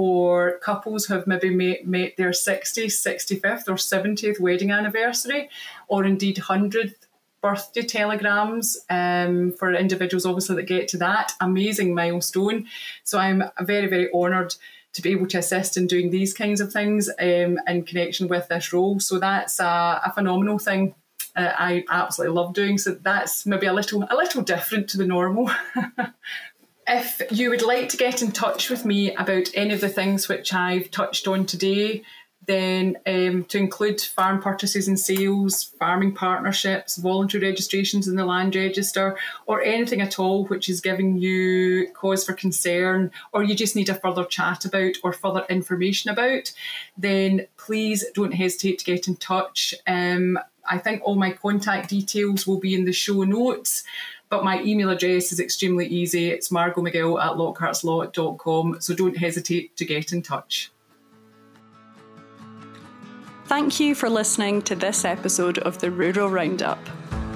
for 0.00 0.58
couples 0.58 1.04
who 1.04 1.14
have 1.14 1.26
maybe 1.26 1.50
met 1.84 2.16
their 2.16 2.30
60th, 2.30 2.86
65th, 2.86 3.68
or 3.68 3.74
70th 3.74 4.40
wedding 4.40 4.70
anniversary, 4.70 5.50
or 5.88 6.04
indeed 6.04 6.36
100th 6.36 6.94
birthday 7.42 7.82
telegrams 7.82 8.78
um, 8.88 9.52
for 9.52 9.74
individuals, 9.74 10.24
obviously, 10.24 10.56
that 10.56 10.62
get 10.62 10.88
to 10.88 10.96
that 10.96 11.32
amazing 11.40 11.94
milestone. 11.94 12.66
So 13.04 13.18
I'm 13.18 13.42
very, 13.60 13.88
very 13.88 14.10
honoured 14.12 14.54
to 14.92 15.02
be 15.02 15.10
able 15.10 15.26
to 15.26 15.38
assist 15.38 15.76
in 15.76 15.86
doing 15.86 16.10
these 16.10 16.34
kinds 16.34 16.60
of 16.60 16.72
things 16.72 17.08
um, 17.20 17.58
in 17.66 17.84
connection 17.84 18.28
with 18.28 18.48
this 18.48 18.72
role. 18.72 19.00
So 19.00 19.18
that's 19.18 19.60
a, 19.60 20.00
a 20.04 20.12
phenomenal 20.14 20.58
thing 20.58 20.94
uh, 21.36 21.52
I 21.58 21.84
absolutely 21.88 22.36
love 22.36 22.54
doing. 22.54 22.78
So 22.78 22.92
that's 22.92 23.46
maybe 23.46 23.66
a 23.66 23.72
little 23.72 24.04
a 24.10 24.16
little 24.16 24.42
different 24.42 24.88
to 24.90 24.98
the 24.98 25.06
normal. 25.06 25.50
if 26.88 27.22
you 27.30 27.50
would 27.50 27.62
like 27.62 27.88
to 27.90 27.96
get 27.96 28.22
in 28.22 28.32
touch 28.32 28.70
with 28.70 28.84
me 28.84 29.14
about 29.14 29.48
any 29.54 29.74
of 29.74 29.80
the 29.80 29.88
things 29.88 30.28
which 30.28 30.52
I've 30.52 30.90
touched 30.90 31.28
on 31.28 31.46
today, 31.46 32.02
then 32.46 32.96
um, 33.06 33.44
to 33.44 33.58
include 33.58 34.00
farm 34.00 34.42
purchases 34.42 34.88
and 34.88 34.98
sales, 34.98 35.72
farming 35.78 36.14
partnerships, 36.14 36.96
voluntary 36.96 37.46
registrations 37.46 38.08
in 38.08 38.16
the 38.16 38.24
land 38.24 38.56
register, 38.56 39.16
or 39.46 39.62
anything 39.62 40.00
at 40.00 40.18
all 40.18 40.46
which 40.46 40.68
is 40.68 40.80
giving 40.80 41.16
you 41.16 41.88
cause 41.92 42.24
for 42.24 42.32
concern, 42.32 43.10
or 43.32 43.42
you 43.42 43.54
just 43.54 43.76
need 43.76 43.88
a 43.88 43.94
further 43.94 44.24
chat 44.24 44.64
about 44.64 44.94
or 45.04 45.12
further 45.12 45.44
information 45.48 46.10
about, 46.10 46.52
then 46.96 47.46
please 47.56 48.04
don't 48.14 48.32
hesitate 48.32 48.78
to 48.78 48.84
get 48.84 49.06
in 49.06 49.16
touch. 49.16 49.74
Um, 49.86 50.38
I 50.70 50.78
think 50.78 51.02
all 51.04 51.16
my 51.16 51.32
contact 51.32 51.90
details 51.90 52.46
will 52.46 52.60
be 52.60 52.74
in 52.74 52.84
the 52.84 52.92
show 52.92 53.24
notes. 53.24 53.82
But 54.30 54.44
my 54.44 54.62
email 54.62 54.90
address 54.90 55.32
is 55.32 55.40
extremely 55.40 55.86
easy. 55.88 56.30
It's 56.30 56.50
margomcgill 56.50 57.20
at 57.20 57.32
lockhartslaw.com. 57.32 58.80
So 58.80 58.94
don't 58.94 59.16
hesitate 59.16 59.76
to 59.76 59.84
get 59.84 60.12
in 60.12 60.22
touch. 60.22 60.70
Thank 63.46 63.80
you 63.80 63.96
for 63.96 64.08
listening 64.08 64.62
to 64.62 64.76
this 64.76 65.04
episode 65.04 65.58
of 65.58 65.78
the 65.78 65.90
Rural 65.90 66.30
Roundup. 66.30 66.78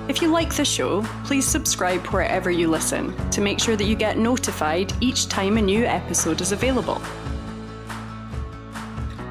If 0.09 0.23
you 0.23 0.29
like 0.29 0.55
the 0.55 0.65
show, 0.65 1.03
please 1.25 1.45
subscribe 1.45 2.07
wherever 2.09 2.53
you 2.53 2.71
listen 2.71 3.17
to 3.31 3.41
make 3.41 3.59
sure 3.59 3.75
that 3.75 3.87
you 3.87 3.97
get 3.97 4.17
notified 4.17 4.93
each 5.01 5.29
time 5.29 5.57
a 5.57 5.63
new 5.63 5.85
episode 5.85 6.41
is 6.41 6.53
available. 6.53 7.03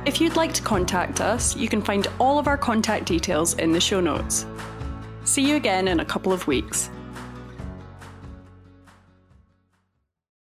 If 0.06 0.20
you'd 0.20 0.36
like 0.36 0.54
to 0.56 0.62
contact 0.62 1.22
us, 1.22 1.56
you 1.56 1.70
can 1.70 1.82
find 1.82 2.08
all 2.20 2.38
of 2.38 2.48
our 2.48 2.58
contact 2.58 3.06
details 3.06 3.54
in 3.54 3.72
the 3.72 3.80
show 3.80 4.02
notes. 4.02 4.46
See 5.24 5.48
you 5.48 5.56
again 5.56 5.88
in 5.88 6.02
a 6.02 6.06
couple 6.06 6.34
of 6.34 6.46
weeks. 6.46 6.90